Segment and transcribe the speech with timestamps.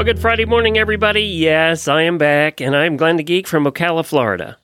[0.00, 1.20] Well, good Friday morning, everybody.
[1.20, 4.56] Yes, I am back, and I'm Glenn the Geek from Ocala, Florida.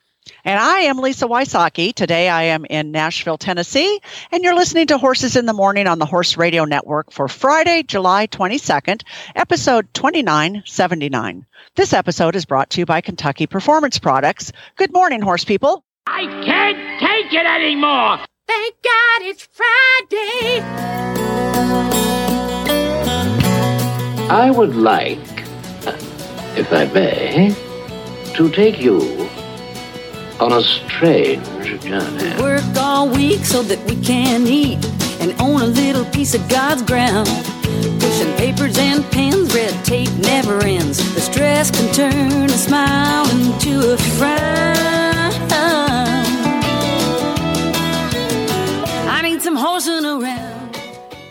[0.46, 1.92] And I am Lisa Wysocky.
[1.92, 4.00] Today I am in Nashville, Tennessee,
[4.32, 7.82] and you're listening to Horses in the Morning on the Horse Radio Network for Friday,
[7.82, 9.02] July 22nd,
[9.34, 11.44] episode 2979.
[11.74, 14.52] This episode is brought to you by Kentucky Performance Products.
[14.76, 15.84] Good morning, horse people.
[16.06, 18.20] I can't take it anymore.
[18.46, 20.64] Thank God it's Friday.
[24.28, 25.18] I would like,
[26.56, 27.54] if I may,
[28.34, 29.28] to take you
[30.40, 31.46] on a strange
[31.82, 32.42] journey.
[32.42, 34.84] Work all week so that we can eat
[35.20, 37.28] and own a little piece of God's ground.
[38.00, 40.98] Pushing papers and pens, red tape never ends.
[41.14, 44.74] The stress can turn a smile into a frown.
[49.08, 50.55] I need some horsing around.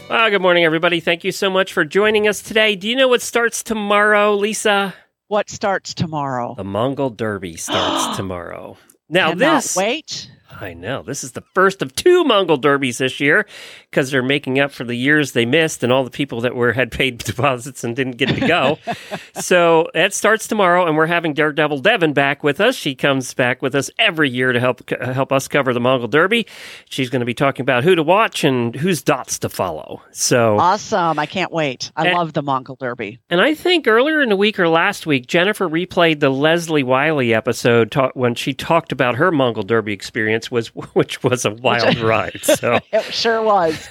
[0.10, 1.00] Ah, good morning, everybody.
[1.00, 2.76] Thank you so much for joining us today.
[2.76, 4.94] Do you know what starts tomorrow, Lisa?
[5.28, 6.54] What starts tomorrow?
[6.56, 8.78] The Mongol Derby starts tomorrow.
[9.10, 9.76] Now, Cannot this.
[9.76, 10.32] wait.
[10.60, 11.02] I know.
[11.04, 13.46] This is the first of two Mongol Derbies this year
[13.90, 16.72] because they're making up for the years they missed and all the people that were
[16.74, 18.78] had paid deposits and didn't get to go.
[19.42, 22.76] so that starts tomorrow, and we're having Daredevil Devan back with us.
[22.76, 26.08] She comes back with us every year to help uh, help us cover the Mongol
[26.08, 26.46] Derby.
[26.90, 30.02] She's going to be talking about who to watch and whose dots to follow.
[30.12, 31.20] So Awesome.
[31.20, 31.92] I can't wait.
[31.96, 33.20] I And- love the Mongol Derby.
[33.30, 37.34] and I think earlier in the week or last week, Jennifer replayed the Leslie Wiley
[37.34, 41.98] episode ta- when she talked about her Mongol Derby experience, was which was a wild
[42.00, 42.40] ride.
[42.44, 43.88] So, It sure was.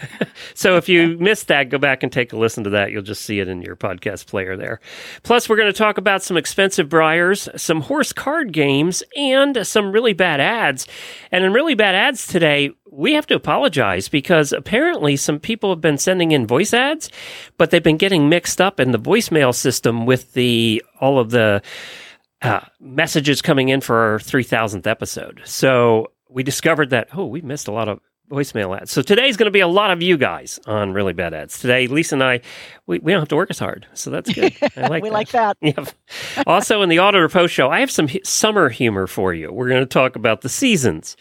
[0.54, 2.90] so if you missed that, go back and take a listen to that.
[2.90, 4.80] You'll just see it in your podcast player there.
[5.22, 9.92] Plus, we're going to talk about some expensive Breyers, some horse card games, and some
[9.92, 10.86] really bad ads.
[11.32, 15.80] And in really bad ads today, we have to apologize because apparently some people have
[15.80, 17.10] been sending in voice ads,
[17.58, 21.60] but they've been getting mixed up in the voicemail system with the all of the
[22.42, 25.40] uh, messages coming in for our 3000th episode.
[25.44, 28.00] So we discovered that, oh, we missed a lot of
[28.30, 28.90] voicemail ads.
[28.90, 31.58] So today's going to be a lot of you guys on really bad ads.
[31.58, 32.40] Today, Lisa and I,
[32.86, 33.86] we, we don't have to work as hard.
[33.94, 34.52] So that's good.
[34.76, 35.12] I like we that.
[35.12, 35.56] like that.
[36.46, 39.52] Also, in the Auditor Post show, I have some hu- summer humor for you.
[39.52, 41.16] We're going to talk about the seasons.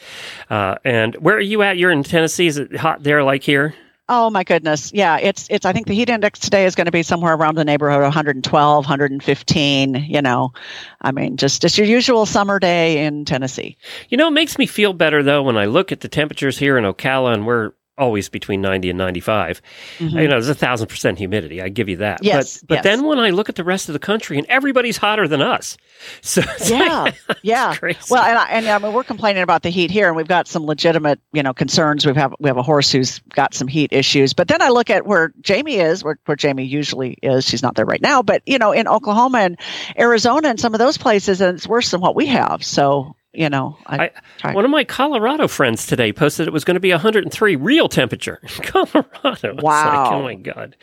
[0.49, 1.77] Uh, and where are you at?
[1.77, 2.47] You're in Tennessee.
[2.47, 3.75] Is it hot there like here?
[4.15, 4.93] Oh my goodness.
[4.93, 7.55] Yeah, it's it's I think the heat index today is going to be somewhere around
[7.55, 10.53] the neighborhood of 112, 115, you know.
[11.01, 13.75] I mean, just just your usual summer day in Tennessee.
[14.09, 16.77] You know, it makes me feel better though when I look at the temperatures here
[16.77, 19.61] in Ocala, and we're always between 90 and 95.
[19.99, 21.61] You know, there's a thousand percent humidity.
[21.61, 22.17] I give you that.
[22.17, 22.25] Mm-hmm.
[22.25, 22.83] Yes, But, but yes.
[22.83, 25.77] then when I look at the rest of the country and everybody's hotter than us.
[26.21, 27.75] So Yeah, like- yeah.
[28.09, 30.47] Well, and I, and I mean, we're complaining about the heat here, and we've got
[30.47, 32.05] some legitimate, you know, concerns.
[32.05, 34.33] We have we have a horse who's got some heat issues.
[34.33, 37.45] But then I look at where Jamie is, where, where Jamie usually is.
[37.45, 39.57] She's not there right now, but you know, in Oklahoma and
[39.97, 42.63] Arizona and some of those places, and it's worse than what we have.
[42.63, 44.11] So you know, I,
[44.43, 47.89] I, one of my Colorado friends today posted it was going to be 103 real
[47.89, 49.09] temperature in Colorado.
[49.33, 50.11] It's like, Wow.
[50.13, 50.75] oh my God.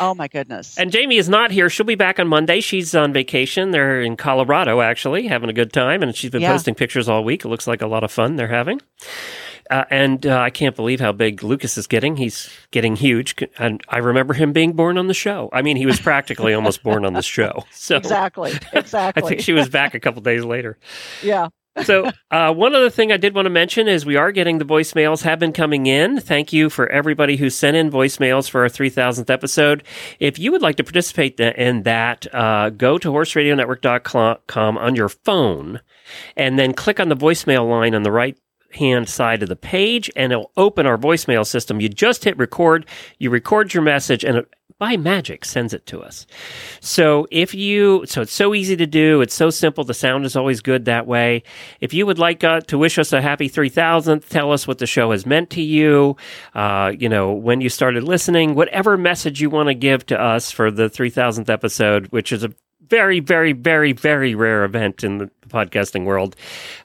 [0.00, 0.78] oh my goodness.
[0.78, 1.68] And Jamie is not here.
[1.68, 2.60] She'll be back on Monday.
[2.60, 3.70] She's on vacation.
[3.72, 6.02] They're in Colorado, actually, having a good time.
[6.02, 6.52] And she's been Yeah.
[6.52, 7.44] posting pictures all week.
[7.44, 8.80] It looks like a lot of fun they're having.
[9.70, 12.16] Uh, and uh, I can't believe how big Lucas is getting.
[12.16, 13.34] He's getting huge.
[13.58, 15.50] And I remember him being born on the show.
[15.52, 17.64] I mean, he was practically almost born on the show.
[17.70, 19.22] So exactly, exactly.
[19.24, 20.78] I think she was back a couple days later.
[21.22, 21.48] yeah.
[21.84, 24.64] So, uh, one other thing I did want to mention is we are getting the
[24.64, 26.20] voicemails have been coming in.
[26.20, 29.82] Thank you for everybody who sent in voicemails for our 3000th episode.
[30.20, 35.80] If you would like to participate in that, uh, go to horseradionetwork.com on your phone
[36.36, 38.36] and then click on the voicemail line on the right
[38.72, 41.80] hand side of the page and it'll open our voicemail system.
[41.80, 42.86] You just hit record,
[43.18, 46.26] you record your message and it by magic sends it to us.
[46.80, 49.20] So if you, so it's so easy to do.
[49.20, 49.82] It's so simple.
[49.82, 51.42] The sound is always good that way.
[51.80, 54.86] If you would like uh, to wish us a happy 3000th, tell us what the
[54.86, 56.16] show has meant to you,
[56.54, 60.52] uh, you know, when you started listening, whatever message you want to give to us
[60.52, 62.52] for the 3000th episode, which is a
[62.88, 66.36] very, very, very, very rare event in the podcasting world.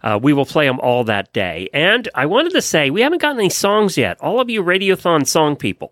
[0.02, 1.70] Uh, we will play them all that day.
[1.74, 4.18] And I wanted to say, we haven't gotten any songs yet.
[4.22, 5.92] All of you Radiothon song people,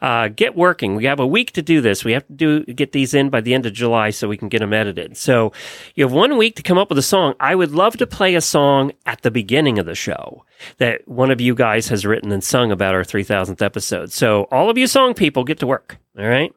[0.00, 0.94] Uh, get working.
[0.94, 2.04] We have a week to do this.
[2.04, 4.48] We have to do get these in by the end of July so we can
[4.48, 5.16] get them edited.
[5.16, 5.52] So
[5.94, 7.34] you have one week to come up with a song.
[7.40, 10.44] I would love to play a song at the beginning of the show
[10.78, 14.12] that one of you guys has written and sung about our 3000th episode.
[14.12, 15.98] So all of you song people get to work.
[16.18, 16.52] All right,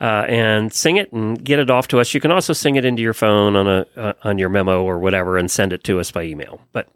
[0.00, 2.12] uh, and sing it and get it off to us.
[2.12, 4.98] You can also sing it into your phone on a uh, on your memo or
[4.98, 6.60] whatever, and send it to us by email.
[6.72, 6.88] But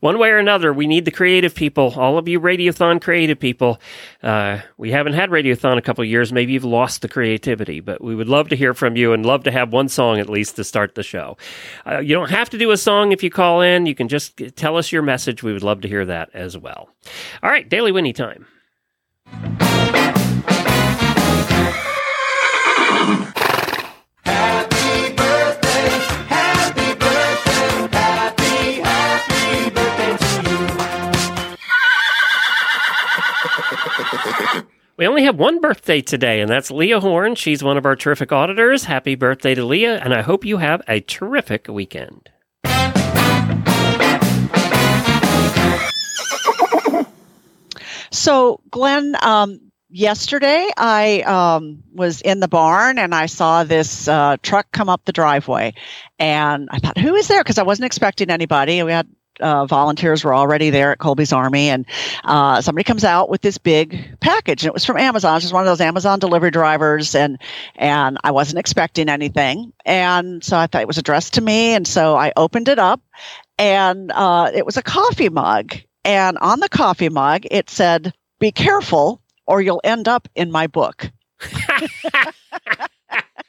[0.00, 1.94] one way or another, we need the creative people.
[1.96, 3.80] All of you Radiothon creative people.
[4.22, 6.30] Uh, we haven't had Radiothon a couple years.
[6.30, 9.44] Maybe you've lost the creativity, but we would love to hear from you and love
[9.44, 11.38] to have one song at least to start the show.
[11.86, 13.86] Uh, you don't have to do a song if you call in.
[13.86, 15.42] You can just tell us your message.
[15.42, 16.90] We would love to hear that as well.
[17.42, 18.46] All right, Daily Whinny time.
[34.98, 37.34] We only have one birthday today, and that's Leah Horn.
[37.34, 38.84] She's one of our terrific auditors.
[38.84, 42.30] Happy birthday to Leah, and I hope you have a terrific weekend.
[48.16, 49.60] So, Glenn, um,
[49.90, 55.04] yesterday I um, was in the barn and I saw this uh, truck come up
[55.04, 55.74] the driveway,
[56.18, 58.82] and I thought, "Who is there?" Because I wasn't expecting anybody.
[58.82, 59.06] We had
[59.38, 61.84] uh, volunteers were already there at Colby's Army, and
[62.24, 65.36] uh, somebody comes out with this big package, and it was from Amazon.
[65.36, 67.38] It Just one of those Amazon delivery drivers, and
[67.74, 71.86] and I wasn't expecting anything, and so I thought it was addressed to me, and
[71.86, 73.02] so I opened it up,
[73.58, 75.74] and uh, it was a coffee mug,
[76.06, 80.66] and on the coffee mug it said, "Be careful, or you'll end up in my
[80.66, 81.10] book."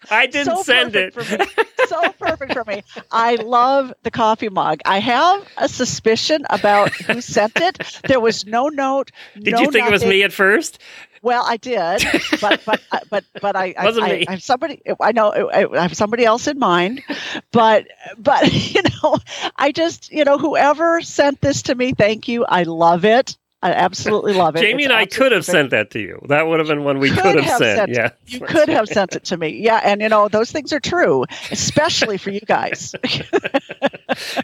[0.09, 1.13] I didn't so send it.
[1.13, 1.63] perfect For me.
[1.87, 2.83] so perfect for me.
[3.11, 4.79] I love the coffee mug.
[4.85, 7.99] I have a suspicion about who sent it.
[8.07, 9.11] There was no note.
[9.41, 10.79] Did no you think it was me at first?
[11.27, 12.03] Well, I did,
[12.39, 14.25] but but uh, but but I I, Wasn't I, me.
[14.27, 14.81] I have somebody.
[15.01, 17.03] I know I I have somebody else in mind,
[17.51, 17.85] but
[18.17, 19.17] but you know,
[19.57, 22.45] I just you know whoever sent this to me, thank you.
[22.45, 23.37] I love it.
[23.61, 24.61] I absolutely love it.
[24.61, 26.21] Jamie It's and I could have sent that to you.
[26.29, 27.77] That would have been one we Could could have, have sent.
[27.77, 28.09] sent- Yeah.
[28.27, 29.49] You could have sent it to me.
[29.49, 32.95] Yeah, and you know those things are true, especially for you guys.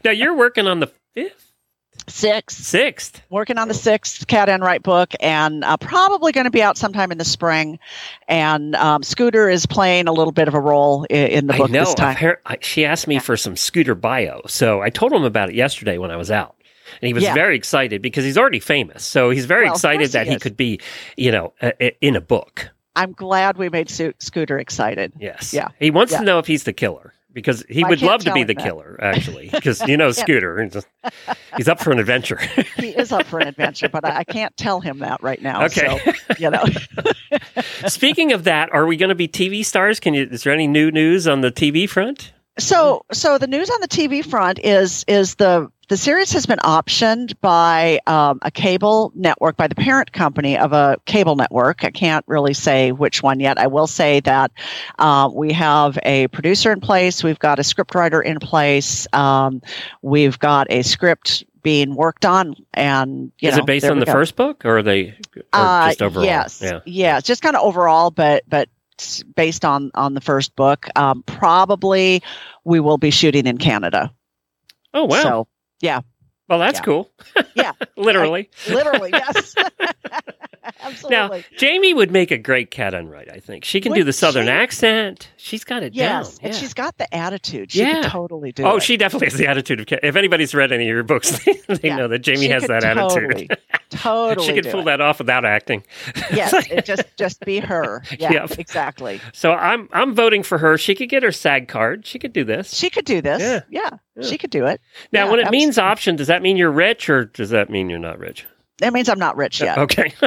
[0.03, 1.52] Now you're working on the fifth,
[2.07, 2.55] Six.
[2.55, 3.21] sixth.
[3.29, 7.11] working on the sixth Cat Enright book, and uh, probably going to be out sometime
[7.11, 7.79] in the spring.
[8.27, 11.69] And um, Scooter is playing a little bit of a role in, in the book
[11.69, 11.85] I know.
[11.85, 12.15] this time.
[12.15, 15.55] appar- I- she asked me for some scooter bio, so I told him about it
[15.55, 16.55] yesterday when I was out.
[17.01, 17.33] And he was Yeah.
[17.33, 19.03] very excited because he's already famous.
[19.03, 20.79] So he's very Well, excited course he that he could be,
[21.17, 22.69] you know, uh, uh, in a book.
[22.95, 25.13] I'm glad we made Scooter excited.
[25.19, 25.53] Yes.
[25.53, 25.69] Yeah.
[25.79, 26.19] He wants Yeah.
[26.19, 28.63] to know if he's the killer because he I would love to be the that.
[28.63, 30.61] killer, actually, because you know Scooter.
[30.63, 30.87] He's, just-
[31.57, 32.39] he's up for an adventure.
[32.77, 35.65] He is up for an adventure, but I, I can't tell him that right now.
[35.65, 35.99] Okay.
[36.03, 36.65] So, you know,
[37.87, 39.99] Speaking of that, are we going to be TV stars?
[39.99, 40.27] Can you?
[40.29, 42.31] Is there any new news on the TV front?
[42.59, 46.59] so so the news on the TV front is is the the series has been
[46.59, 51.83] optioned by um, a cable network by the parent company of a cable network.
[51.83, 53.57] I can't really say which one yet.
[53.57, 54.51] I will say that
[54.97, 57.23] uh, we have a producer in place.
[57.23, 59.07] We've got a scriptwriter in place.
[59.13, 59.61] Um,
[60.01, 64.11] we've got a script being worked on, and is know, it based on the go.
[64.11, 66.25] first book, or are they or Uh, just overall?
[66.25, 66.79] Yes, Yeah.
[66.85, 68.69] yeah, just kind of overall, but but
[69.35, 70.87] based on on the first book.
[70.95, 72.21] Um, probably
[72.63, 74.13] we will be shooting in Canada.
[74.93, 75.21] Oh wow.
[75.23, 75.47] So
[75.83, 76.12] yeah
[76.49, 76.85] well, that's yeah.
[76.85, 77.11] cool.
[77.55, 77.71] Yeah.
[77.95, 78.49] Literally.
[78.67, 79.53] literally, yes,
[80.81, 81.39] Absolutely.
[81.39, 81.43] Now.
[81.57, 83.63] Jamie would make a great Cat Enright, I think.
[83.63, 84.51] She can do the southern she?
[84.51, 85.29] accent.
[85.37, 86.45] She's got it yes, down.
[86.45, 86.59] and yeah.
[86.59, 87.71] she's got the attitude.
[87.71, 88.01] She Yeah.
[88.01, 88.83] could totally do Oh, it.
[88.83, 89.99] she definitely has the attitude of cat.
[90.03, 91.97] If anybody's read any of your books, they, they Yeah.
[91.97, 93.57] know that Jamie She has that totally, attitude.
[93.91, 94.85] Totally, she could pull it.
[94.85, 95.83] that off without acting.
[96.33, 98.01] Yes, it just just be her.
[98.17, 98.59] Yeah, Yep.
[98.59, 99.21] exactly.
[99.33, 100.77] So I'm I'm voting for her.
[100.77, 102.05] She could get her SAG card.
[102.05, 102.73] She could do this.
[102.73, 103.39] She could do this.
[103.69, 103.89] Yeah.
[104.15, 104.81] Yeah, she could do it.
[105.11, 105.91] now, when it means absolutely.
[105.91, 108.47] option, does that mean you're rich or does that mean you're not rich?
[108.79, 109.77] That means I'm not rich yet.
[109.77, 110.13] Okay.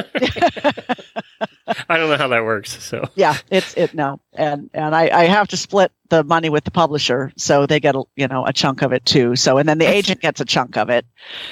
[1.89, 2.81] I don't know how that works.
[2.81, 6.63] So yeah it's it no and and I, I have to split the money with
[6.63, 9.67] the publisher so they get a you know a chunk of it too so and
[9.67, 11.05] then the agent gets a chunk of it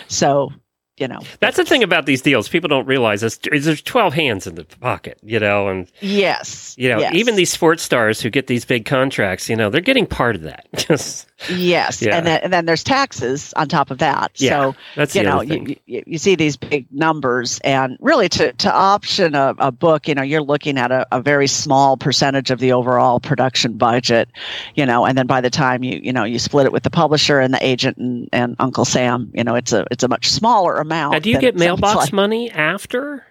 [0.07, 0.51] so
[0.95, 2.47] you know that's the thing about these deals.
[2.47, 3.19] People don't realize.
[3.19, 7.51] There's 12 hands in the pocket, you know, and yes you know, yes, even these
[7.51, 10.65] sports stars who get these big contracts, you know, they're getting part of that.
[11.49, 12.15] Yes Yeah.
[12.17, 15.41] and then and then there's taxes on top of that Yeah, so that's you know
[15.41, 20.07] you, you, you see these big numbers and really to to option a, a book
[20.07, 24.29] you know you're looking at a, a very small percentage of the overall production budget
[24.75, 26.89] you know and then by the time you you know you split it with the
[26.89, 30.29] publisher and the agent and, and uncle sam you know it's a it's a much
[30.29, 32.13] smaller amount now, do you get mailbox like.
[32.13, 33.25] money after?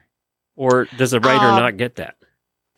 [0.57, 2.17] or does the writer Um, not get that?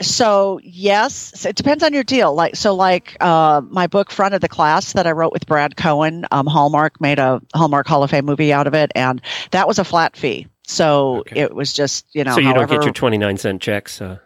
[0.02, 2.34] So yes, so it depends on your deal.
[2.34, 5.76] Like so, like uh, my book "Front of the Class" that I wrote with Brad
[5.76, 6.26] Cohen.
[6.32, 9.22] Um, Hallmark made a Hallmark Hall of Fame movie out of it, and
[9.52, 10.48] that was a flat fee.
[10.66, 11.40] So Okay.
[11.40, 12.32] it was just you know.
[12.34, 14.02] so you however, don't get your twenty nine cent checks.
[14.02, 14.18] Uh,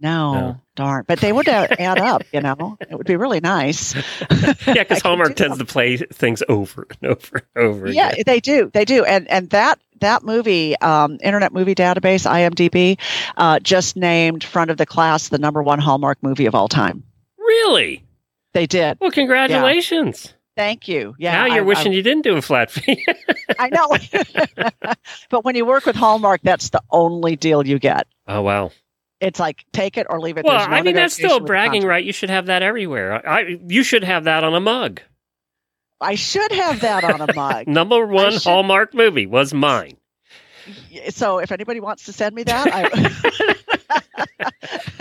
[0.00, 0.60] no, No.
[0.74, 1.04] darn.
[1.06, 2.24] But they would uh, add up.
[2.32, 3.94] You know, it would be really nice.
[4.66, 7.88] yeah, because Hallmark tends to play things over and over and over.
[7.92, 8.22] yeah again.
[8.26, 12.98] they do they do and and that that movie um, internet movie database imdb
[13.38, 17.02] uh, just named front of the class the number one hallmark movie of all time
[17.38, 18.04] Really?
[18.52, 20.34] they did Well, congratulations.
[20.56, 23.04] thank you yeah now you're I- wishing you didn't do a flat fee.
[23.08, 24.92] I, I know
[25.30, 28.70] but when you work with hallmark that's the only deal you get oh wow.
[29.20, 32.04] it's like take it or leave it Well, no I mean that's still bragging, right?
[32.04, 33.26] You should have that everywhere.
[33.26, 35.00] I, I you should have that on a mug.
[36.02, 39.96] I should have that on a mug Number one Hallmark movie was mine.
[41.10, 42.88] so if anybody wants to send me that I,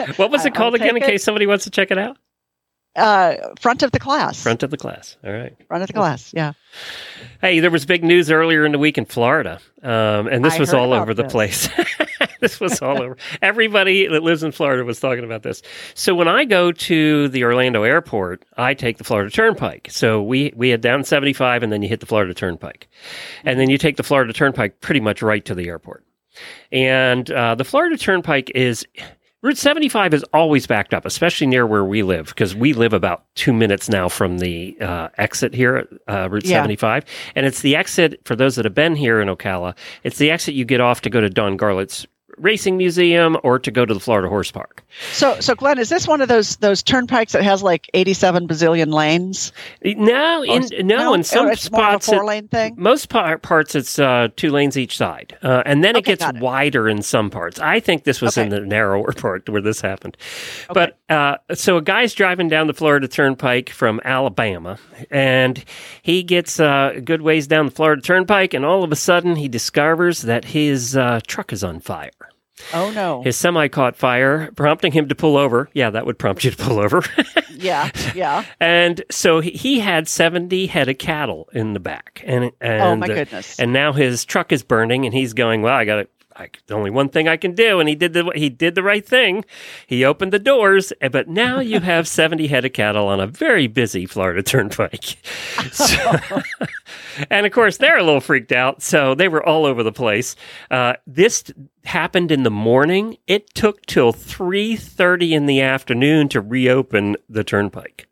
[0.15, 0.97] What was it called I'll again?
[0.97, 1.05] In it.
[1.05, 2.17] case somebody wants to check it out.
[2.95, 5.17] uh, front of the class Front of the class.
[5.23, 5.55] All right.
[5.67, 6.53] front of the class yeah
[7.41, 10.59] Hey, there was big news earlier in the week in Florida, um, and this I
[10.59, 11.69] was all over the place.
[12.41, 13.15] this was all over.
[13.41, 15.61] Everybody that lives in Florida was talking about this.
[15.93, 19.87] So when I go to the Orlando airport, I take the Florida Turnpike.
[19.91, 22.87] So we we head down 75, and then you hit the Florida Turnpike,
[23.45, 26.03] and then you take the Florida Turnpike pretty much right to the airport.
[26.71, 28.85] And uh, the Florida Turnpike is
[29.43, 33.25] Route 75 is always backed up, especially near where we live, because we live about
[33.33, 36.57] two minutes now from the uh, exit here at uh, Route Yeah.
[36.57, 37.05] 75.
[37.35, 40.53] And it's the exit, for those that have been here in Ocala, it's the exit
[40.53, 42.05] you get off to go to Don Garlits'
[42.41, 44.83] Racing Museum or to go to the Florida Horse Park.
[45.13, 48.91] So, so Glenn, is this one of those those turnpikes that has like eighty-seven bazillion
[48.93, 49.53] lanes?
[49.83, 52.73] No, in, Or- no, in some or it's more spots, it- four-lane thing.
[52.77, 56.37] most par- parts it's uh, two lanes each side, uh, and then it gets it.
[56.39, 57.59] wider in some parts.
[57.59, 60.17] I think this was in the narrower part where this happened.
[60.73, 64.77] But uh, so a guy's driving down the Florida Turnpike from Alabama,
[65.09, 65.63] and
[66.01, 69.35] he gets uh, a good ways down the Florida Turnpike, and all of a sudden
[69.35, 72.11] he discovers that his uh, truck is on fire.
[72.73, 73.21] Oh no!
[73.23, 75.69] His semi caught fire, prompting him to pull over.
[75.73, 77.03] Yeah, that would prompt you to pull over.
[77.51, 78.45] yeah, yeah.
[78.59, 82.23] And so he- had 70 head of cattle in the back.
[82.25, 83.59] And, and Oh my uh, goodness!
[83.59, 86.07] And now his truck is burning and he's going, well, I got to
[86.41, 88.83] I, there's only one thing I can do, and he did the he did the
[88.83, 89.45] right thing.
[89.85, 93.27] He opened the doors, eh, but now you have seventy head of cattle on a
[93.27, 95.17] very busy Florida Turnpike.
[95.71, 96.41] So-
[97.29, 100.35] and of course, they're a little freaked out, so they were all over the place.
[100.69, 101.43] Uh, this
[101.83, 103.17] happened in the morning.
[103.27, 108.07] It took till three thirty in the afternoon to reopen the turnpike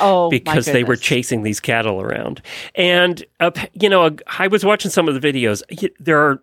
[0.00, 2.42] oh, because they were chasing these cattle around.
[2.74, 5.62] And uh, you know, I was watching some of the videos.
[5.98, 6.42] There are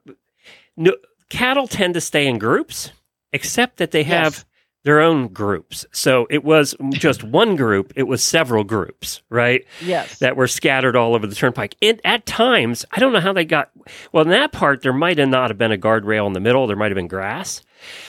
[0.77, 0.95] no,
[1.29, 2.91] cattle tend to stay in groups,
[3.33, 4.45] except that they have Yes.
[4.85, 5.85] their own groups.
[5.91, 9.65] So it was just one group; it was several groups, right?
[9.83, 10.19] Yes.
[10.19, 11.75] That were scattered all over the turnpike.
[11.81, 13.71] And at times, I don't know how they got.
[14.13, 16.67] Well, in that part, there might have not have been a guardrail in the middle.
[16.67, 17.61] There might have been grass.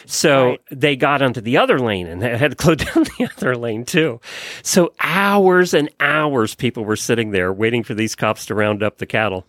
[0.07, 0.61] So Right.
[0.71, 3.85] they got onto the other lane and they had to close down the other lane
[3.85, 4.19] too.
[4.63, 8.97] So hours and hours people were sitting there waiting for these cops to round up
[8.97, 9.47] the cattle.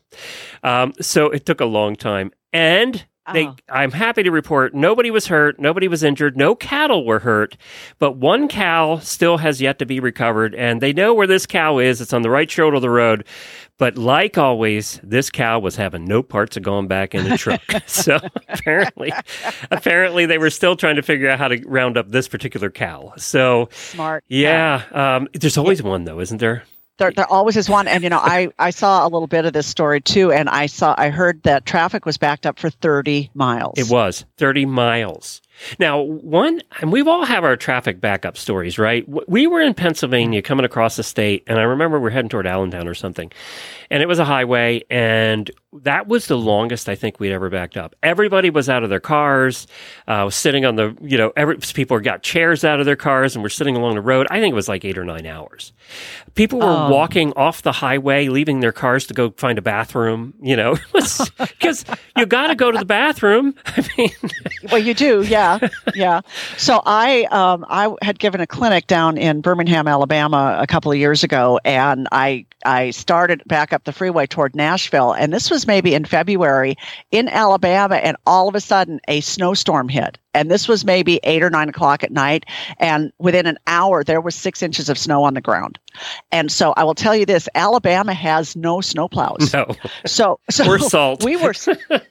[0.61, 2.31] Um, so it took a long time.
[2.51, 3.55] And they, Oh.
[3.69, 7.55] I'm happy to report nobody was hurt, nobody was injured, no cattle were hurt,
[7.99, 10.53] but one cow still has yet to be recovered.
[10.55, 12.01] And they know where this cow is.
[12.01, 13.25] It's on the right shoulder of the road.
[13.77, 17.61] But like always, this cow was having no parts of going back in the truck.
[17.87, 18.19] so
[18.49, 19.13] apparently,
[19.71, 23.13] apparently they were still trying to figure out how to round up this particular cow.
[23.17, 24.23] So Smart.
[24.27, 26.63] yeah, um, there's always one though, isn't there?
[26.99, 29.53] There, there always is one, and you know, I I saw a little bit of
[29.53, 33.31] this story too, and I saw I heard that traffic was backed up for thirty
[33.33, 33.79] miles.
[33.79, 35.41] It was 30 miles.
[35.79, 39.05] Now, one, and we've all have our traffic backup stories, right?
[39.29, 42.87] We were in Pennsylvania coming across the state, and I remember we're heading toward Allentown
[42.87, 43.31] or something,
[43.89, 47.77] and it was a highway, and that was the longest I think we'd ever backed
[47.77, 47.95] up.
[48.01, 49.67] Everybody was out of their cars,
[50.07, 53.35] uh, was sitting on the, you know, every, people got chairs out of their cars
[53.35, 54.25] and were sitting along the road.
[54.31, 55.73] I think it was like eight or nine hours.
[56.35, 56.89] People were Oh.
[56.89, 61.85] walking off the highway, leaving their cars to go find a bathroom, you know, because
[62.17, 63.53] you got to go to the bathroom.
[63.65, 64.09] I mean,
[64.71, 65.48] Well, you do, yeah.
[65.61, 66.21] Yeah, yeah.
[66.57, 70.97] So I um, I had given a clinic down in Birmingham, Alabama, a couple of
[70.97, 75.65] years ago, and I I started back up the freeway toward Nashville, and this was
[75.65, 76.75] maybe in February
[77.11, 80.17] in Alabama, and all of a sudden a snowstorm hit.
[80.35, 82.45] And this was maybe eight or nine o'clock at night.
[82.77, 85.79] And within an hour, there was six inches of snow on the ground.
[86.31, 89.51] And so I will tell you this Alabama has no snowplows.
[89.53, 89.75] No.
[90.05, 91.23] So, so Or salt.
[91.23, 91.53] We were,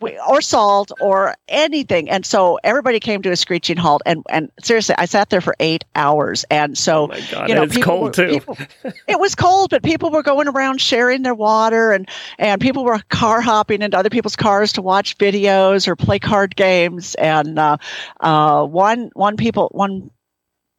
[0.01, 2.11] we, or salt, or anything.
[2.11, 4.03] And so everybody came to a screeching halt.
[4.07, 6.45] And and seriously, I sat there for eight hours.
[6.51, 8.29] And so, Oh God, you know, it's cold, were- too.
[8.41, 8.59] people-
[9.09, 12.09] it was cold, but people were going around sharing their water, and
[12.39, 16.57] and people were car hopping into other people's cars to watch videos or play card
[16.57, 17.15] games.
[17.15, 17.77] And uh,
[18.21, 20.11] uh, one one people one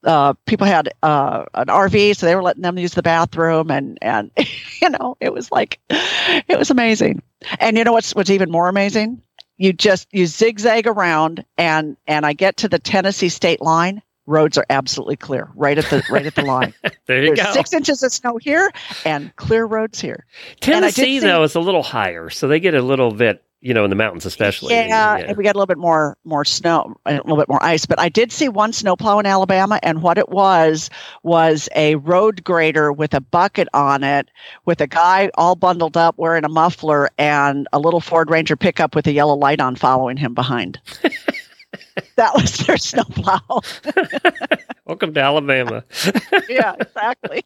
[0.05, 3.97] uh, people had uh, an RV, so they were letting them use the bathroom, and
[4.01, 4.31] and
[4.81, 7.21] you know it was like it was amazing.
[7.59, 9.21] And you know what's what's even more amazing?
[9.59, 14.01] You just you zigzag around, and and I get to the Tennessee state line.
[14.25, 16.73] Roads are absolutely clear, right at the right at the line.
[17.07, 17.53] There you There's go.
[17.53, 18.71] six inches of snow here,
[19.05, 20.25] and clear roads here.
[20.61, 23.11] And I did Tennessee, see- though, is a little higher, so they get a little
[23.11, 24.73] bit, you know, in the mountains, especially.
[24.73, 27.85] Yeah, and we got a little bit more more snow, a little bit more ice.
[27.85, 30.89] But I did see one snowplow in Alabama, and what it was
[31.23, 34.29] was a road grader with a bucket on it,
[34.65, 38.95] with a guy all bundled up wearing a muffler, and a little Ford Ranger pickup
[38.95, 40.79] with a yellow light on following him behind.
[42.15, 43.39] that was their snowplow.
[44.85, 45.83] Welcome to Alabama.
[46.49, 47.43] yeah, exactly.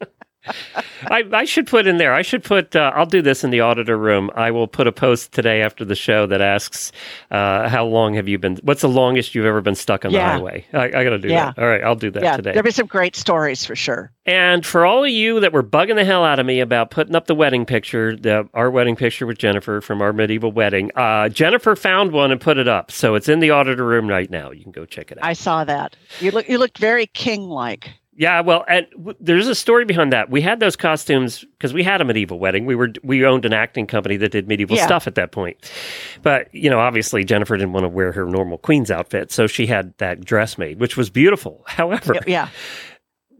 [1.05, 2.13] I, I should put in there.
[2.13, 2.75] I should put.
[2.75, 4.29] Uh, I'll do this in the auditor room.
[4.35, 6.91] I will put a post today after the show that asks,
[7.31, 8.57] uh, "How long have you been?
[8.63, 11.27] What's the longest you've ever been stuck on the highway?" I, I got to do
[11.29, 11.51] Yeah.
[11.55, 11.61] that.
[11.61, 12.51] All right, I'll do that yeah, today.
[12.51, 14.11] there'll be some great stories for sure.
[14.25, 17.15] And for all of you that were bugging the hell out of me about putting
[17.15, 21.27] up the wedding picture, the, our wedding picture with Jennifer from our medieval wedding, uh,
[21.29, 22.89] Jennifer found one and put it up.
[22.91, 24.51] So it's in the auditor room right now.
[24.51, 25.25] You can go check it out.
[25.25, 25.95] I saw that.
[26.21, 27.91] You look you looked very king like.
[28.15, 30.29] Yeah, well, and w- there's a story behind that.
[30.29, 32.65] We had those costumes because we had a medieval wedding.
[32.67, 34.85] We were we owned an acting company that did medieval Yeah.
[34.85, 35.57] stuff at that point.
[36.21, 39.65] But you know, obviously Jennifer didn't want to wear her normal queen's outfit, so she
[39.65, 41.63] had that dress made, which was beautiful.
[41.67, 42.49] However, Yeah.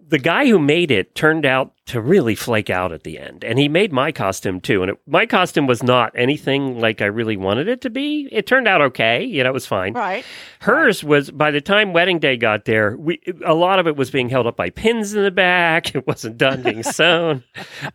[0.07, 3.59] the guy who made it turned out to really flake out at the end, and
[3.59, 4.81] he made my costume too.
[4.83, 8.29] And it, my costume was not anything like I really wanted it to be.
[8.31, 9.21] It turned out okay.
[9.23, 9.91] You know, it was fine.
[9.93, 10.23] Right.
[10.61, 14.09] Hers was by the time wedding day got there, we a lot of it was
[14.09, 15.93] being held up by pins in the back.
[15.95, 17.43] It wasn't done being sewn.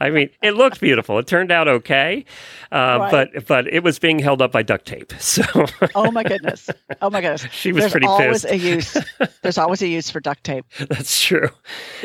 [0.01, 1.19] I mean, it looked beautiful.
[1.19, 2.27] It turned out okay,
[2.71, 3.11] uh, Right.
[3.33, 5.13] but but it was being held up by duct tape.
[5.19, 5.45] So
[5.95, 6.69] Oh my goodness.
[7.01, 7.47] Oh my goodness.
[7.53, 8.53] She was There's pretty always pissed.
[8.53, 8.97] a use.
[9.43, 10.67] There's always a use for duct tape.
[10.89, 11.49] that's true.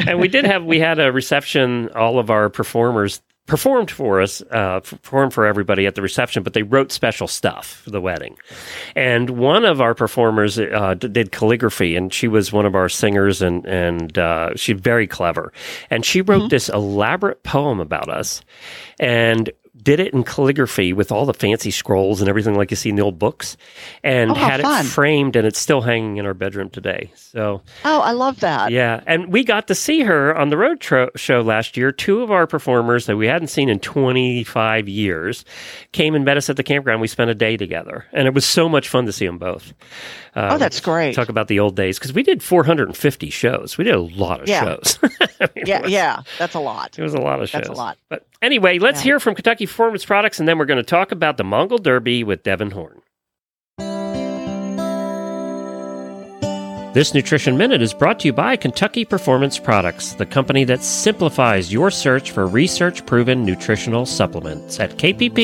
[0.08, 1.73] And we did have we had a reception.
[1.96, 6.54] All of our performers performed for us, uh, performed for everybody at the reception, but
[6.54, 8.38] they wrote special stuff for the wedding.
[8.96, 13.42] And one of our performers uh, did calligraphy, and she was one of our singers,
[13.42, 15.52] and and uh, she's very clever.
[15.90, 18.42] And she wrote this elaborate poem about us,
[19.00, 22.90] and did it in calligraphy with all the fancy scrolls and everything like you see
[22.90, 23.58] in the old books,
[24.04, 24.86] and Oh, had fun.
[24.86, 27.12] it framed, and it's still hanging in our bedroom today.
[27.16, 27.62] So.
[27.84, 28.72] Oh, I love that.
[28.72, 31.92] Yeah, and we got to see her on the road tro- show last year.
[31.92, 35.44] Two of our performers that we hadn't seen in 25 years
[35.92, 37.02] came and met us at the campground.
[37.02, 39.74] We spent a day together, and it was so much fun to see them both.
[40.36, 41.14] Uh, Oh, that's great.
[41.16, 43.78] Talk about the old days because we did 450 shows.
[43.78, 44.64] We did a lot of Yeah.
[44.64, 45.00] shows.
[45.42, 46.22] I mean, Yeah, was- yeah.
[46.40, 46.98] That's a lot.
[46.98, 47.62] It was a lot of shows.
[47.62, 47.98] That's a lot.
[48.10, 49.04] But anyway, let's Yeah.
[49.14, 52.24] hear from Kentucky Performance Products, and then we're going to talk about the Mongol Derby
[52.24, 53.00] with Devan Horn.
[56.94, 61.74] This Nutrition Minute is brought to you by Kentucky Performance Products, the company that simplifies
[61.74, 65.40] your search for research proven nutritional supplements at kppusa.com.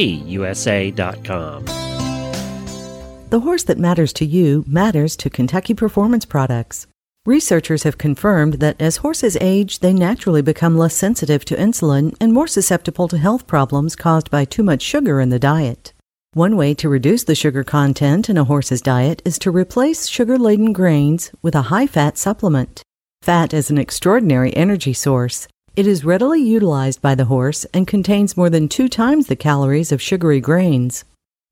[3.32, 6.86] The horse that matters to you matters to Kentucky Performance Products.
[7.26, 12.34] Researchers have confirmed that as horses age, they naturally become less sensitive to insulin and
[12.34, 15.92] more susceptible to health problems caused by too much sugar in the diet.
[16.34, 20.38] One way to reduce the sugar content in a horse's diet is to replace sugar
[20.38, 22.84] laden grains with a high fat supplement.
[23.22, 25.48] Fat is an extraordinary energy source.
[25.76, 29.92] It is readily utilized by the horse and contains more than two times the calories
[29.92, 31.04] of sugary grains.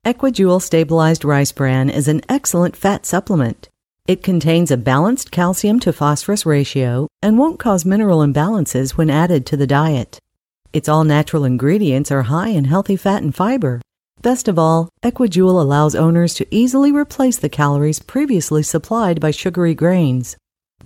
[0.06, 3.68] Equijewel stabilized rice bran is an excellent fat supplement.
[4.08, 9.44] It contains a balanced calcium to phosphorus ratio and won't cause mineral imbalances when added
[9.46, 10.18] to the diet.
[10.72, 13.82] Its all natural ingredients are high in healthy fat and fiber.
[14.22, 19.74] Best of all, Equijewel allows owners to easily replace the calories previously supplied by sugary
[19.74, 20.38] grains.